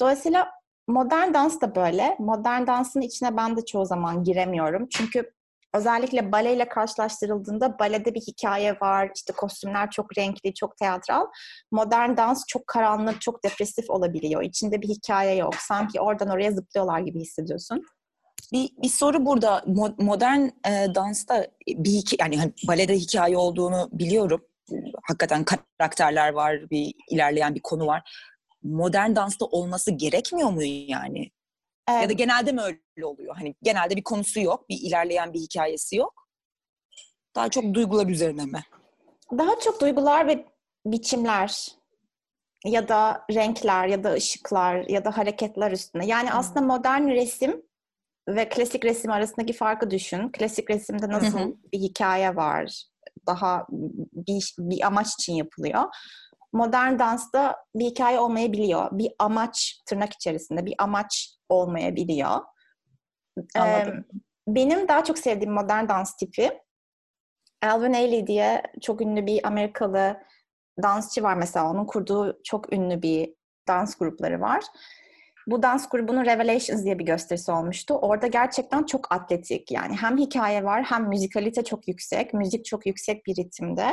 Dolayısıyla 0.00 0.50
modern 0.88 1.34
dans 1.34 1.60
da 1.60 1.74
böyle. 1.74 2.16
Modern 2.18 2.66
dansın 2.66 3.00
içine 3.00 3.36
ben 3.36 3.56
de 3.56 3.64
çoğu 3.64 3.86
zaman 3.86 4.24
giremiyorum. 4.24 4.88
Çünkü 4.90 5.30
özellikle 5.74 6.32
baleyle 6.32 6.68
karşılaştırıldığında 6.68 7.78
balede 7.78 8.14
bir 8.14 8.20
hikaye 8.20 8.72
var. 8.80 9.10
İşte 9.14 9.32
kostümler 9.32 9.90
çok 9.90 10.18
renkli, 10.18 10.54
çok 10.54 10.76
teatral. 10.76 11.26
Modern 11.70 12.16
dans 12.16 12.44
çok 12.48 12.66
karanlık, 12.66 13.20
çok 13.20 13.44
depresif 13.44 13.90
olabiliyor. 13.90 14.42
İçinde 14.42 14.82
bir 14.82 14.88
hikaye 14.88 15.36
yok. 15.36 15.54
Sanki 15.54 16.00
oradan 16.00 16.28
oraya 16.28 16.52
zıplıyorlar 16.52 17.00
gibi 17.00 17.20
hissediyorsun. 17.20 17.82
Bir, 18.52 18.70
bir 18.82 18.88
soru 18.88 19.26
burada. 19.26 19.58
Mo- 19.58 20.04
modern 20.04 20.40
e, 20.40 20.94
dansta 20.94 21.46
bir 21.68 21.90
hikaye, 21.90 22.16
yani 22.20 22.38
hani 22.38 22.52
balede 22.68 22.94
hikaye 22.94 23.36
olduğunu 23.36 23.88
biliyorum. 23.92 24.44
Hakikaten 25.02 25.44
karakterler 25.44 26.32
var, 26.32 26.70
bir 26.70 26.94
ilerleyen 27.10 27.54
bir 27.54 27.60
konu 27.60 27.86
var. 27.86 28.10
Modern 28.62 29.16
dansta 29.16 29.44
olması 29.44 29.90
gerekmiyor 29.90 30.50
mu 30.50 30.62
yani? 30.62 31.30
Ee, 31.88 31.92
Ya 31.92 32.08
da 32.08 32.12
genelde 32.12 32.52
mi 32.52 32.60
öyle 32.60 33.06
oluyor? 33.06 33.36
Hani 33.36 33.54
genelde 33.62 33.96
bir 33.96 34.02
konusu 34.02 34.40
yok, 34.40 34.68
bir 34.68 34.78
ilerleyen 34.80 35.32
bir 35.32 35.40
hikayesi 35.40 35.96
yok. 35.96 36.28
Daha 37.34 37.48
çok 37.50 37.74
duygular 37.74 38.06
üzerine 38.06 38.44
mi? 38.44 38.62
Daha 39.38 39.60
çok 39.60 39.80
duygular 39.80 40.26
ve 40.26 40.46
biçimler 40.86 41.68
ya 42.64 42.88
da 42.88 43.24
renkler 43.34 43.88
ya 43.88 44.04
da 44.04 44.12
ışıklar 44.12 44.88
ya 44.88 45.04
da 45.04 45.16
hareketler 45.18 45.72
üstüne. 45.72 46.06
Yani 46.06 46.30
Hmm. 46.30 46.38
aslında 46.38 46.60
modern 46.60 47.08
resim 47.08 47.62
ve 48.28 48.48
klasik 48.48 48.84
resim 48.84 49.10
arasındaki 49.10 49.52
farkı 49.52 49.90
düşün. 49.90 50.28
Klasik 50.32 50.70
resimde 50.70 51.08
nasıl 51.08 51.56
bir 51.72 51.78
hikaye 51.78 52.36
var, 52.36 52.82
daha 53.26 53.66
bir, 54.12 54.54
bir 54.58 54.86
amaç 54.86 55.08
için 55.14 55.32
yapılıyor. 55.34 55.84
Modern 56.54 56.98
dansta 56.98 57.56
bir 57.74 57.84
hikaye 57.84 58.20
olmayabiliyor. 58.20 58.88
Bir 58.92 59.12
amaç 59.18 59.82
tırnak 59.86 60.12
içerisinde 60.12 60.66
bir 60.66 60.74
amaç 60.78 61.36
olmayabiliyor. 61.48 62.40
Anladım. 63.56 64.04
Ee, 64.14 64.18
benim 64.48 64.88
daha 64.88 65.04
çok 65.04 65.18
sevdiğim 65.18 65.52
modern 65.52 65.88
dans 65.88 66.16
tipi 66.16 66.60
Alvin 67.62 67.92
Ailey 67.92 68.26
diye 68.26 68.62
çok 68.82 69.00
ünlü 69.00 69.26
bir 69.26 69.46
Amerikalı 69.46 70.16
dansçı 70.82 71.22
var 71.22 71.34
mesela. 71.34 71.70
Onun 71.70 71.84
kurduğu 71.84 72.40
çok 72.44 72.72
ünlü 72.72 73.02
bir 73.02 73.34
dans 73.68 73.98
grupları 73.98 74.40
var. 74.40 74.64
Bu 75.46 75.62
dans 75.62 75.88
grubunun 75.88 76.24
Revelations 76.24 76.84
diye 76.84 76.98
bir 76.98 77.04
gösterisi 77.04 77.52
olmuştu. 77.52 77.94
Orada 77.94 78.26
gerçekten 78.26 78.84
çok 78.84 79.12
atletik 79.12 79.70
yani 79.70 79.96
hem 79.96 80.18
hikaye 80.18 80.64
var 80.64 80.84
hem 80.84 81.08
müzikalite 81.08 81.64
çok 81.64 81.88
yüksek, 81.88 82.34
müzik 82.34 82.64
çok 82.64 82.86
yüksek 82.86 83.26
bir 83.26 83.36
ritimde 83.36 83.86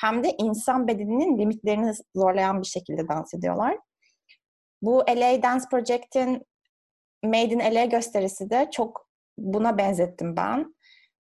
hem 0.00 0.24
de 0.24 0.30
insan 0.38 0.88
bedeninin 0.88 1.38
limitlerini 1.38 1.92
zorlayan 2.16 2.62
bir 2.62 2.66
şekilde 2.66 3.08
dans 3.08 3.34
ediyorlar. 3.34 3.78
Bu 4.82 5.04
LA 5.08 5.42
Dance 5.42 5.64
Project'in 5.70 6.42
Made 7.24 7.44
in 7.44 7.58
LA 7.58 7.84
gösterisi 7.84 8.50
de 8.50 8.68
çok 8.72 9.08
buna 9.38 9.78
benzettim 9.78 10.36
ben. 10.36 10.74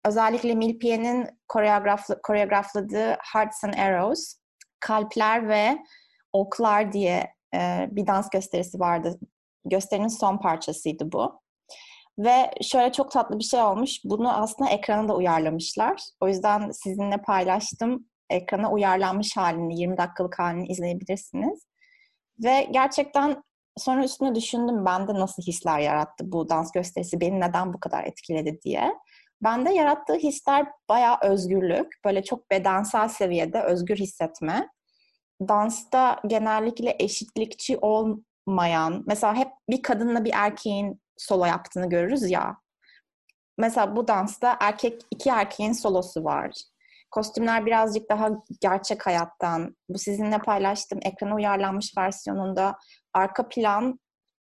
Özellikle 0.07 0.55
Milpie'nin 0.55 1.29
koreografla- 1.49 2.21
koreografladığı 2.23 3.17
Hearts 3.33 3.65
and 3.65 3.75
Arrows, 3.75 4.35
Kalpler 4.81 5.49
ve 5.49 5.79
Oklar 6.33 6.93
diye 6.93 7.35
bir 7.91 8.07
dans 8.07 8.31
gösterisi 8.31 8.81
vardı. 8.81 9.19
Gösterinin 9.65 10.09
son 10.09 10.39
parçasıydı 10.39 11.13
bu. 11.13 11.41
Ve 12.19 12.51
şöyle 12.63 12.93
çok 12.93 13.11
tatlı 13.11 13.39
bir 13.39 13.45
şey 13.45 13.63
olmuş. 13.63 14.01
Bunu 14.05 14.43
aslında 14.43 14.71
ekrana 14.71 15.09
da 15.09 15.17
uyarlamışlar. 15.17 16.03
O 16.21 16.29
yüzden 16.29 16.71
sizinle 16.71 17.17
paylaştım. 17.17 18.07
Ekrana 18.31 18.73
uyarlanmış 18.73 19.37
halini, 19.37 19.81
20 19.81 19.97
dakikalık 19.97 20.39
halini 20.39 20.67
izleyebilirsiniz. 20.69 21.67
Ve 22.45 22.69
gerçekten 22.71 23.43
sonra 23.77 24.05
üstüne 24.05 24.35
düşündüm 24.35 24.85
bende 24.85 25.15
nasıl 25.15 25.43
hisler 25.43 25.79
yarattı 25.79 26.33
bu 26.33 26.49
dans 26.49 26.73
gösterisi, 26.73 27.21
beni 27.21 27.41
neden 27.41 27.73
bu 27.73 27.81
kadar 27.81 28.05
etkiledi 28.05 28.61
diye. 28.65 28.95
Bende 29.43 29.73
yarattığı 29.73 30.15
hisler 30.15 30.67
bayağı 30.89 31.19
özgürlük, 31.23 31.87
böyle 32.05 32.25
çok 32.25 32.51
bedensel 32.51 33.09
seviyede 33.09 33.63
özgür 33.63 33.97
hissetme. 33.97 34.69
Dansta 35.49 36.21
genellikle 36.27 36.97
eşitlikçi 36.99 37.79
olmayan, 38.47 39.05
mesela 39.07 39.35
hep 39.35 39.49
bir 39.71 39.83
kadınla 39.83 40.25
bir 40.25 40.33
erkeğin 40.35 41.01
solo 41.17 41.45
yaptığını 41.45 41.89
görürüz 41.89 42.31
ya. 42.31 42.57
Mesela 43.59 43.97
bu 43.97 44.09
dansta 44.09 44.57
erkek 44.61 45.03
iki 45.11 45.31
erkeğin 45.31 45.73
solosu 45.73 46.25
var. 46.25 46.51
Kostümler 47.11 47.67
birazcık 47.67 48.11
daha 48.11 48.29
gerçek 48.61 49.07
hayattan. 49.07 49.77
Bu 49.89 49.99
sizinle 49.99 50.39
paylaştığım 50.39 51.01
ekrana 51.03 51.35
uyarlanmış 51.35 51.93
versiyonunda 51.99 52.77
arka 53.15 53.49
plan 53.49 54.01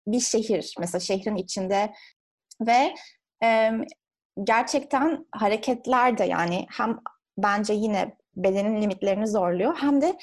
bir 0.08 0.20
şehir. 0.20 0.76
Mesela 0.80 1.00
şehrin 1.00 1.36
içinde 1.36 1.94
ve 2.62 2.94
e, 3.44 3.72
gerçekten 4.44 5.26
hareketler 5.32 6.18
de 6.18 6.24
yani 6.24 6.66
hem 6.70 7.00
bence 7.38 7.74
yine 7.74 8.18
bedenin 8.36 8.82
limitlerini 8.82 9.28
zorluyor 9.28 9.78
hem 9.78 10.02
de 10.02 10.18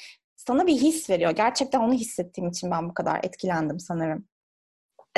sana 0.47 0.67
bir 0.67 0.77
his 0.77 1.09
veriyor. 1.09 1.31
Gerçekten 1.31 1.79
onu 1.79 1.93
hissettiğim 1.93 2.49
için 2.49 2.71
ben 2.71 2.89
bu 2.89 2.93
kadar 2.93 3.19
etkilendim 3.23 3.79
sanırım. 3.79 4.27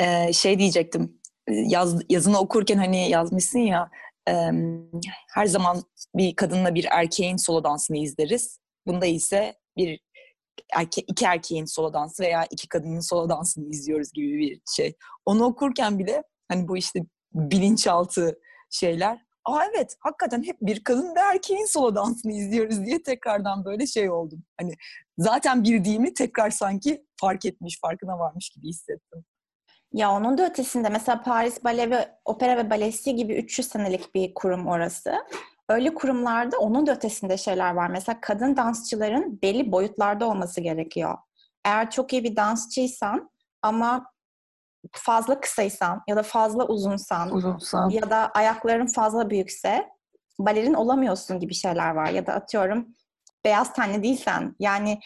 Ee, 0.00 0.32
şey 0.32 0.58
diyecektim. 0.58 1.20
Yaz, 1.48 2.02
yazını 2.08 2.38
okurken 2.38 2.78
hani 2.78 3.10
yazmışsın 3.10 3.58
ya 3.58 3.90
e, 4.28 4.50
her 5.34 5.46
zaman 5.46 5.82
bir 6.14 6.36
kadınla 6.36 6.74
bir 6.74 6.86
erkeğin 6.90 7.36
solo 7.36 7.64
dansını 7.64 7.98
izleriz. 7.98 8.60
Bunda 8.86 9.06
ise 9.06 9.54
bir 9.76 10.00
erke, 10.74 11.00
iki 11.00 11.24
erkeğin 11.24 11.64
solo 11.64 11.92
dansı 11.92 12.22
veya 12.22 12.46
iki 12.50 12.68
kadının 12.68 13.00
solo 13.00 13.28
dansını 13.28 13.68
izliyoruz 13.68 14.12
gibi 14.12 14.38
bir 14.38 14.60
şey. 14.76 14.94
Onu 15.26 15.44
okurken 15.44 15.98
bile 15.98 16.22
hani 16.48 16.68
bu 16.68 16.76
işte 16.76 17.00
bilinçaltı 17.34 18.38
şeyler. 18.70 19.18
Aa 19.44 19.64
evet 19.64 19.96
hakikaten 20.00 20.42
hep 20.42 20.56
bir 20.60 20.84
kadın 20.84 21.14
ve 21.16 21.20
erkeğin 21.20 21.72
solo 21.72 21.94
dansını 21.94 22.32
izliyoruz 22.32 22.84
diye 22.86 23.02
tekrardan 23.02 23.64
böyle 23.64 23.86
şey 23.86 24.10
oldum. 24.10 24.42
Hani 24.60 24.74
zaten 25.18 25.64
bildiğimi 25.64 26.14
tekrar 26.14 26.50
sanki 26.50 27.06
fark 27.20 27.44
etmiş, 27.44 27.80
farkına 27.80 28.18
varmış 28.18 28.50
gibi 28.50 28.68
hissettim. 28.68 29.24
Ya 29.92 30.12
onun 30.12 30.38
da 30.38 30.46
ötesinde 30.46 30.88
mesela 30.88 31.22
Paris 31.22 31.64
Bale 31.64 31.90
ve 31.90 32.08
Opera 32.24 32.56
ve 32.56 32.70
Balesi 32.70 33.16
gibi 33.16 33.34
300 33.34 33.68
senelik 33.68 34.14
bir 34.14 34.34
kurum 34.34 34.66
orası. 34.66 35.14
Öyle 35.68 35.94
kurumlarda 35.94 36.58
onun 36.58 36.86
da 36.86 36.92
ötesinde 36.92 37.36
şeyler 37.36 37.74
var. 37.74 37.88
Mesela 37.88 38.20
kadın 38.20 38.56
dansçıların 38.56 39.42
belli 39.42 39.72
boyutlarda 39.72 40.28
olması 40.28 40.60
gerekiyor. 40.60 41.18
Eğer 41.64 41.90
çok 41.90 42.12
iyi 42.12 42.24
bir 42.24 42.36
dansçıysan 42.36 43.30
ama 43.62 44.12
fazla 44.92 45.40
kısaysan 45.40 46.02
ya 46.08 46.16
da 46.16 46.22
fazla 46.22 46.66
uzunsan 46.66 47.34
Uzunsan. 47.34 47.88
ya 47.90 48.10
da 48.10 48.30
ayakların 48.34 48.86
fazla 48.86 49.30
büyükse 49.30 49.88
balerin 50.38 50.74
olamıyorsun 50.74 51.40
gibi 51.40 51.54
şeyler 51.54 51.90
var. 51.90 52.10
Ya 52.10 52.26
da 52.26 52.32
atıyorum 52.32 52.88
beyaz 53.44 53.72
tenli 53.72 54.02
değilsen 54.02 54.56
yani 54.58 55.00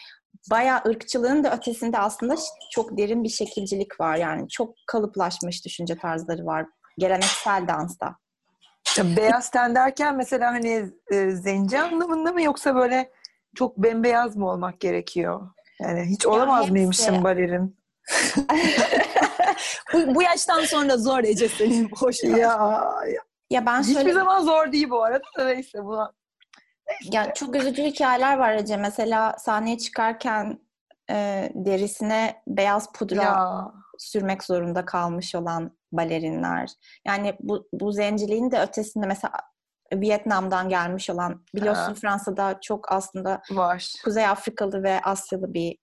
bayağı 0.51 0.81
ırkçılığın 0.87 1.43
da 1.43 1.55
ötesinde 1.55 1.99
aslında 1.99 2.35
çok 2.71 2.97
derin 2.97 3.23
bir 3.23 3.29
şekilcilik 3.29 3.99
var. 3.99 4.15
Yani 4.15 4.49
çok 4.49 4.75
kalıplaşmış 4.87 5.65
düşünce 5.65 5.97
tarzları 5.97 6.45
var 6.45 6.65
geleneksel 6.97 7.67
dansta. 7.67 8.15
Ya 8.97 9.17
beyaz 9.17 9.51
ten 9.51 9.75
derken 9.75 10.15
mesela 10.15 10.51
hani 10.51 10.91
e, 11.11 11.29
zenci 11.29 11.79
anlamında 11.79 12.31
mı 12.31 12.41
yoksa 12.41 12.75
böyle 12.75 13.11
çok 13.55 13.77
bembeyaz 13.77 14.35
mı 14.35 14.49
olmak 14.49 14.79
gerekiyor? 14.79 15.49
Yani 15.81 16.01
hiç 16.01 16.25
olamaz 16.25 16.59
hepsi. 16.59 16.71
mıymışsın 16.71 17.23
balerin? 17.23 17.77
bu, 19.93 20.15
bu 20.15 20.21
yaştan 20.23 20.61
sonra 20.61 20.97
zor 20.97 21.23
Ece 21.23 21.49
senin 21.49 21.91
boş 22.01 22.23
ver. 22.23 22.29
Ya, 22.37 22.81
Ya 23.49 23.65
ben 23.65 23.81
hiçbir 23.81 23.93
şöyle 23.93 24.13
zaman 24.13 24.41
zor 24.43 24.71
değil 24.71 24.89
bu 24.89 25.03
arada 25.03 25.23
da 25.37 25.45
neyse 25.45 25.85
buna. 25.85 26.11
ya 27.03 27.33
çok 27.33 27.55
üzücü 27.55 27.83
hikayeler 27.83 28.37
var 28.37 28.53
Ece. 28.53 28.77
Mesela 28.77 29.35
sahneye 29.39 29.77
çıkarken 29.77 30.59
e, 31.09 31.49
derisine 31.55 32.41
beyaz 32.47 32.91
pudra 32.93 33.21
Ya. 33.23 33.71
sürmek 33.97 34.43
zorunda 34.43 34.85
kalmış 34.85 35.35
olan 35.35 35.77
balerinler. 35.91 36.69
Yani 37.05 37.35
bu, 37.39 37.67
bu 37.73 37.91
zenciliğin 37.91 38.51
de 38.51 38.61
ötesinde 38.61 39.05
mesela 39.05 39.33
Vietnam'dan 39.93 40.69
gelmiş 40.69 41.09
olan 41.09 41.45
biliyorsun 41.55 41.81
Ha. 41.81 41.93
Fransa'da 41.93 42.57
çok 42.61 42.91
aslında 42.91 43.41
Var. 43.51 43.93
Kuzey 44.03 44.27
Afrikalı 44.27 44.83
ve 44.83 45.01
Asyalı 45.03 45.53
bir 45.53 45.77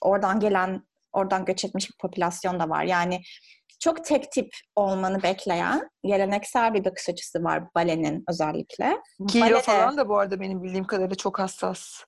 oradan 0.00 0.40
gelen 0.40 0.82
oradan 1.12 1.44
göç 1.44 1.64
etmiş 1.64 1.90
bir 1.90 1.96
popülasyon 2.00 2.60
da 2.60 2.68
var. 2.68 2.84
Yani 2.84 3.20
çok 3.80 4.04
tek 4.04 4.32
tip 4.32 4.48
olmanı 4.76 5.22
bekleyen 5.22 5.90
geleneksel 6.02 6.74
bir 6.74 6.84
bakış 6.84 7.08
açısı 7.08 7.44
var 7.44 7.64
balenin 7.74 8.24
özellikle. 8.28 8.98
Kilo 9.28 9.44
Balede- 9.44 9.62
falan 9.62 9.96
da 9.96 10.08
bu 10.08 10.18
arada 10.18 10.40
benim 10.40 10.62
bildiğim 10.62 10.84
kadarıyla 10.86 11.16
çok 11.16 11.38
hassas. 11.38 12.04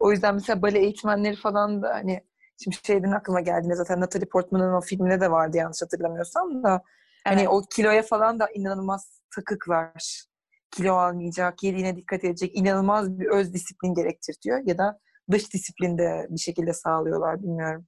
O 0.00 0.12
yüzden 0.12 0.34
mesela 0.34 0.62
bale 0.62 0.78
eğitmenleri 0.78 1.36
falan 1.36 1.82
da 1.82 1.94
hani 1.94 2.20
şimdi 2.64 2.76
şeyden 2.86 3.10
aklıma 3.12 3.40
geldiğinde 3.40 3.74
zaten 3.74 4.00
Natalie 4.00 4.28
Portman'ın 4.28 4.72
o 4.72 4.80
filminde 4.80 5.20
de 5.20 5.30
vardı 5.30 5.56
yanlış 5.56 5.82
hatırlamıyorsam 5.82 6.62
da 6.62 6.82
hani 7.24 7.40
Evet. 7.40 7.48
o 7.50 7.62
kiloya 7.76 8.02
falan 8.02 8.40
da 8.40 8.48
inanılmaz 8.54 9.22
takıklar. 9.34 10.22
Kilo 10.70 10.94
almayacak, 10.94 11.62
yediğine 11.62 11.96
dikkat 11.96 12.24
edecek, 12.24 12.56
inanılmaz 12.58 13.18
bir 13.18 13.26
öz 13.26 13.54
disiplin 13.54 13.94
gerektir 13.94 14.36
diyor 14.44 14.60
ya 14.64 14.78
da 14.78 14.98
dış 15.30 15.52
disiplin 15.54 15.98
de 15.98 16.26
bir 16.30 16.40
şekilde 16.40 16.72
sağlıyorlar 16.72 17.42
bilmiyorum. 17.42 17.86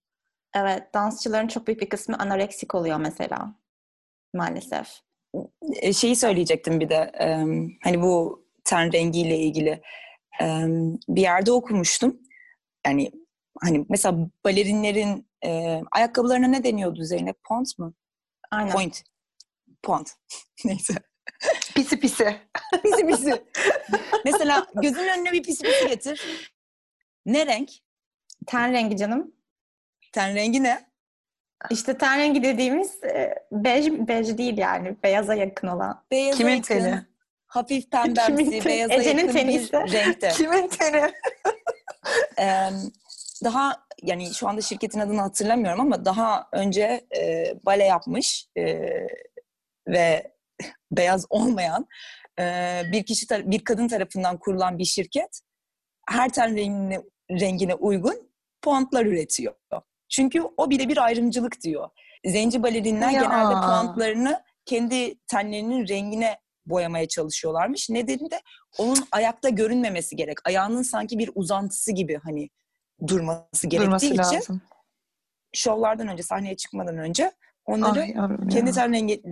Evet, 0.54 0.94
dansçıların 0.94 1.48
çok 1.48 1.66
büyük 1.66 1.80
bir 1.80 1.88
kısmı 1.88 2.16
anoreksik 2.18 2.74
oluyor 2.74 2.96
mesela. 2.96 3.54
Maalesef. 4.34 4.88
E, 5.72 5.92
şeyi 5.92 6.16
söyleyecektim 6.16 6.80
bir 6.80 6.88
de 6.88 7.12
hani 7.82 8.02
bu 8.02 8.44
ten 8.64 8.92
rengiyle 8.92 9.38
ilgili 9.38 9.82
bir 11.08 11.22
yerde 11.22 11.52
okumuştum. 11.52 12.20
Yani 12.86 13.10
hani 13.60 13.86
mesela 13.88 14.16
balerinlerin 14.44 15.28
ayakkabılarına 15.92 16.46
ne 16.46 16.64
deniyordu 16.64 17.04
Zeynep? 17.04 17.44
Pont 17.44 17.78
mu? 17.78 17.94
Aynen. 18.50 18.72
Point. 18.72 19.02
Pont. 19.82 20.10
Neyse. 20.64 20.94
Pisi 21.74 22.00
pisi. 22.00 22.36
Pisi 22.82 23.06
pisi. 23.06 23.44
mesela 24.24 24.66
gözünün 24.82 25.08
önüne 25.08 25.32
bir 25.32 25.42
pisi 25.42 25.62
pisi 25.62 25.88
getir. 25.88 26.52
Ne 27.26 27.46
renk? 27.46 27.70
Ten 28.46 28.72
rengi 28.72 28.96
canım. 28.96 29.34
Ten 30.14 30.34
rengi 30.34 30.62
ne? 30.62 30.86
İşte 31.70 31.98
ten 31.98 32.18
rengi 32.18 32.42
dediğimiz 32.42 33.04
e, 33.04 33.34
bej, 33.52 33.90
bej 33.90 34.38
değil 34.38 34.58
yani. 34.58 34.96
Beyaza 35.02 35.34
yakın 35.34 35.68
olan. 35.68 36.04
Beyaza 36.10 36.38
Kimin 36.38 36.50
yakın, 36.50 36.62
teni? 36.62 37.06
Hafif 37.46 37.90
pembemsi, 37.90 38.36
teni? 38.36 38.64
beyaza 38.64 38.94
Ece'nin 38.94 39.18
yakın 39.18 39.32
teni 39.32 39.54
bir 39.54 39.92
renkte. 39.92 40.28
Kimin 40.36 40.68
teni? 40.68 41.12
Ee, 42.38 42.70
daha 43.44 43.86
yani 44.02 44.34
şu 44.34 44.48
anda 44.48 44.60
şirketin 44.60 45.00
adını 45.00 45.20
hatırlamıyorum 45.20 45.80
ama 45.80 46.04
daha 46.04 46.48
önce 46.52 47.06
e, 47.16 47.54
bale 47.66 47.84
yapmış 47.84 48.46
e, 48.56 48.90
ve 49.88 50.32
beyaz 50.92 51.26
olmayan 51.30 51.86
e, 52.40 52.82
bir 52.92 53.06
kişi 53.06 53.26
bir 53.30 53.64
kadın 53.64 53.88
tarafından 53.88 54.38
kurulan 54.38 54.78
bir 54.78 54.84
şirket 54.84 55.40
her 56.08 56.28
ten 56.28 56.56
rengine, 56.56 57.02
rengine 57.30 57.74
uygun 57.74 58.30
puantlar 58.62 59.06
üretiyor. 59.06 59.54
Çünkü 60.16 60.42
o 60.56 60.70
bile 60.70 60.88
bir 60.88 61.04
ayrımcılık 61.04 61.60
diyor. 61.62 61.88
Zenci 62.26 62.62
balerinler 62.62 63.10
Ya. 63.10 63.22
genelde 63.22 63.54
puantlarını 63.54 64.42
kendi 64.64 65.18
tenlerinin 65.26 65.88
rengine 65.88 66.38
boyamaya 66.66 67.08
çalışıyorlarmış. 67.08 67.90
Nedeni 67.90 68.30
de 68.30 68.40
onun 68.78 68.98
ayakta 69.12 69.48
görünmemesi 69.48 70.16
gerek. 70.16 70.38
Ayağının 70.46 70.82
sanki 70.82 71.18
bir 71.18 71.30
uzantısı 71.34 71.92
gibi 71.92 72.20
hani 72.24 72.48
durması 73.08 73.66
gerektiği 73.66 73.86
Durması 73.86 74.06
için 74.06 74.18
lazım. 74.18 74.62
şovlardan 75.54 76.08
önce, 76.08 76.22
sahneye 76.22 76.56
çıkmadan 76.56 76.98
önce 76.98 77.32
onları 77.66 78.00
Ay 78.00 78.14
kendi 78.50 78.68
ya. 78.68 78.72
ten 78.74 78.92
rengi, 78.92 79.22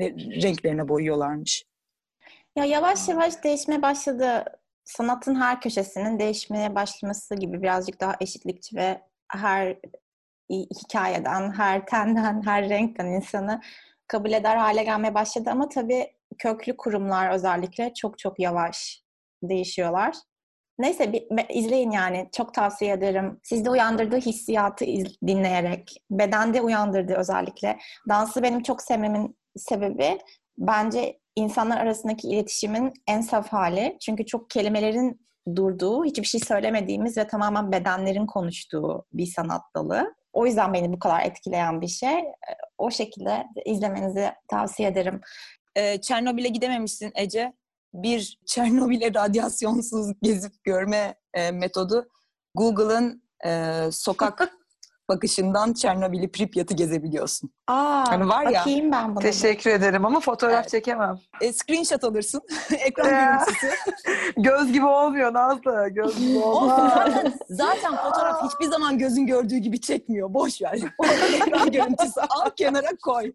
renklerine 0.42 0.88
boyuyorlarmış. 0.88 1.64
Ya 2.56 2.64
yavaş 2.64 3.08
yavaş 3.08 3.44
değişmeye 3.44 3.82
başladı. 3.82 4.44
Sanatın 4.84 5.34
her 5.34 5.60
köşesinin 5.60 6.18
değişmeye 6.18 6.74
başlaması 6.74 7.34
gibi 7.34 7.62
birazcık 7.62 8.00
daha 8.00 8.16
eşitlikçi 8.20 8.76
ve 8.76 9.00
her 9.28 9.76
hikayeden, 10.50 11.52
her 11.52 11.86
tenden, 11.86 12.42
her 12.46 12.68
renkten 12.68 13.06
insanı 13.06 13.60
kabul 14.06 14.32
eder 14.32 14.56
hale 14.56 14.84
gelmeye 14.84 15.14
başladı. 15.14 15.50
Ama 15.50 15.68
tabii 15.68 16.06
köklü 16.38 16.76
kurumlar 16.76 17.30
özellikle 17.30 17.94
çok 17.94 18.18
çok 18.18 18.40
yavaş 18.40 19.02
değişiyorlar. 19.42 20.14
Neyse 20.78 21.12
bir, 21.12 21.24
izleyin 21.54 21.90
yani. 21.90 22.28
Çok 22.32 22.54
tavsiye 22.54 22.92
ederim. 22.92 23.40
Sizde 23.42 23.70
uyandırdığı 23.70 24.16
hissiyatı 24.16 24.84
iz- 24.84 25.22
dinleyerek, 25.26 26.02
bedende 26.10 26.60
uyandırdığı 26.60 27.14
özellikle. 27.14 27.78
Dansı 28.08 28.42
benim 28.42 28.62
çok 28.62 28.82
sevmemin 28.82 29.36
sebebi 29.56 30.18
bence 30.58 31.18
insanlar 31.36 31.80
arasındaki 31.80 32.28
iletişimin 32.28 32.92
en 33.08 33.20
saf 33.20 33.48
hali. 33.48 33.96
Çünkü 34.00 34.26
çok 34.26 34.50
kelimelerin 34.50 35.26
durduğu, 35.56 36.04
hiçbir 36.04 36.24
şey 36.26 36.40
söylemediğimiz 36.40 37.16
ve 37.16 37.26
tamamen 37.26 37.72
bedenlerin 37.72 38.26
konuştuğu 38.26 39.04
bir 39.12 39.26
sanat 39.26 39.62
dalı. 39.76 40.14
O 40.32 40.46
yüzden 40.46 40.74
beni 40.74 40.92
bu 40.92 40.98
kadar 40.98 41.22
etkileyen 41.22 41.80
bir 41.80 41.88
şey. 41.88 42.24
O 42.78 42.90
şekilde 42.90 43.46
izlemenizi 43.64 44.32
tavsiye 44.48 44.88
ederim. 44.88 45.20
Ee, 45.76 46.00
Çernobil'e 46.00 46.48
gidememişsin 46.48 47.12
Ece. 47.14 47.52
Bir 47.94 48.38
Çernobil'e 48.46 49.14
radyasyonsuz 49.14 50.12
gezip 50.22 50.64
görme 50.64 51.14
e, 51.34 51.50
metodu 51.50 52.08
Google'ın 52.54 53.22
e, 53.46 53.80
sokak 53.92 54.52
bakışından 55.08 55.72
Çernobil'i 55.72 56.32
Pripyat'ı 56.32 56.74
gezebiliyorsun. 56.74 57.52
Aa, 57.72 58.04
Hani 58.10 58.28
var 58.28 58.46
ya- 58.46 58.60
bakayım 58.60 58.92
ben 58.92 59.10
buna. 59.16 59.22
Teşekkür 59.22 59.70
ederim 59.70 60.04
ama 60.04 60.20
fotoğraf 60.20 60.54
Evet. 60.60 60.68
çekemem. 60.70 61.18
E, 61.40 61.52
screenshot 61.52 62.04
alırsın. 62.04 62.42
Ekran 62.78 63.08
görüntüsü. 63.10 63.66
Göz 64.36 64.72
gibi 64.72 64.86
olmuyor 64.86 65.32
Nazlı. 65.32 65.88
Göz 65.88 66.18
gibi 66.18 66.38
olmuyor. 66.44 66.78
zaten, 66.88 67.34
zaten 67.50 67.96
fotoğraf 67.96 68.42
hiçbir 68.44 68.66
zaman 68.66 68.98
gözün 68.98 69.26
gördüğü 69.26 69.56
gibi 69.56 69.80
çekmiyor. 69.80 70.34
Boş 70.34 70.62
ver. 70.62 70.78
Ekran 71.34 71.70
görüntüsü 71.70 72.20
al 72.28 72.50
kenara 72.56 72.96
koy. 73.02 73.32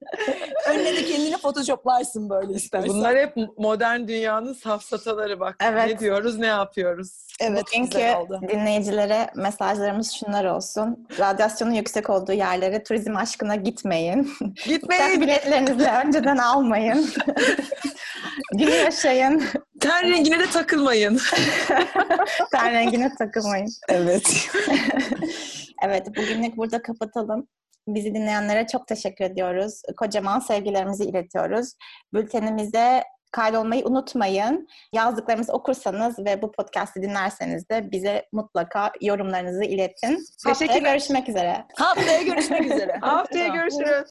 Önüne 0.69 0.95
de 0.95 1.05
kendini 1.05 1.38
photoshoplarsın 1.38 2.29
böyle 2.29 2.53
istersen. 2.53 2.89
Bunlar 2.89 3.17
hep 3.17 3.33
modern 3.57 4.07
dünyanın 4.07 4.53
safsataları 4.53 5.39
bak. 5.39 5.55
Evet. 5.63 5.88
Ne 5.88 5.99
diyoruz, 5.99 6.38
ne 6.38 6.47
yapıyoruz. 6.47 7.27
evet, 7.41 7.63
Bugünkü 7.73 7.99
dinleyicilere 8.49 9.29
mesajlarımız 9.35 10.11
şunlar 10.11 10.45
olsun. 10.45 11.07
Radyasyonun 11.19 11.71
yüksek 11.73 12.09
olduğu 12.09 12.33
yerlere 12.33 12.83
turizm 12.83 13.15
aşkına 13.15 13.55
gitmeyin. 13.55 14.26
Uçak 14.41 14.65
Gitmeyin. 14.65 15.21
biletlerinizi 15.21 15.89
önceden 16.05 16.38
almayın. 16.38 17.09
Günü 18.53 18.71
yaşayın. 18.71 19.43
Ten 19.80 20.03
rengine 20.11 20.39
de 20.39 20.49
takılmayın. 20.49 21.19
Ten 22.51 22.71
rengine 22.71 23.15
takılmayın. 23.15 23.69
Evet. 23.89 24.49
Evet, 25.84 26.07
bugünlük 26.07 26.57
burada 26.57 26.82
kapatalım. 26.82 27.47
Bizi 27.88 28.15
dinleyenlere 28.15 28.67
çok 28.67 28.88
teşekkür 28.88 29.25
ediyoruz. 29.25 29.82
Kocaman 29.97 30.39
sevgilerimizi 30.39 31.03
iletiyoruz. 31.03 31.73
Bültenimize 32.13 33.03
kaydolmayı 33.32 33.86
unutmayın. 33.86 34.67
Yazdıklarımızı 34.93 35.53
okursanız 35.53 36.19
ve 36.19 36.41
bu 36.41 36.51
podcast'i 36.51 37.01
dinlerseniz 37.01 37.69
de 37.69 37.91
bize 37.91 38.25
mutlaka 38.32 38.91
yorumlarınızı 39.01 39.63
iletin. 39.63 40.25
Haftaya 40.45 40.53
Teşekkürler. 40.53 40.91
görüşmek 40.91 41.30
üzere. 41.30 41.65
Haftaya 41.75 42.21
görüşmek 42.21 42.65
üzere. 42.65 42.97
Haftaya 43.01 43.47
görüşürüz. 43.47 44.05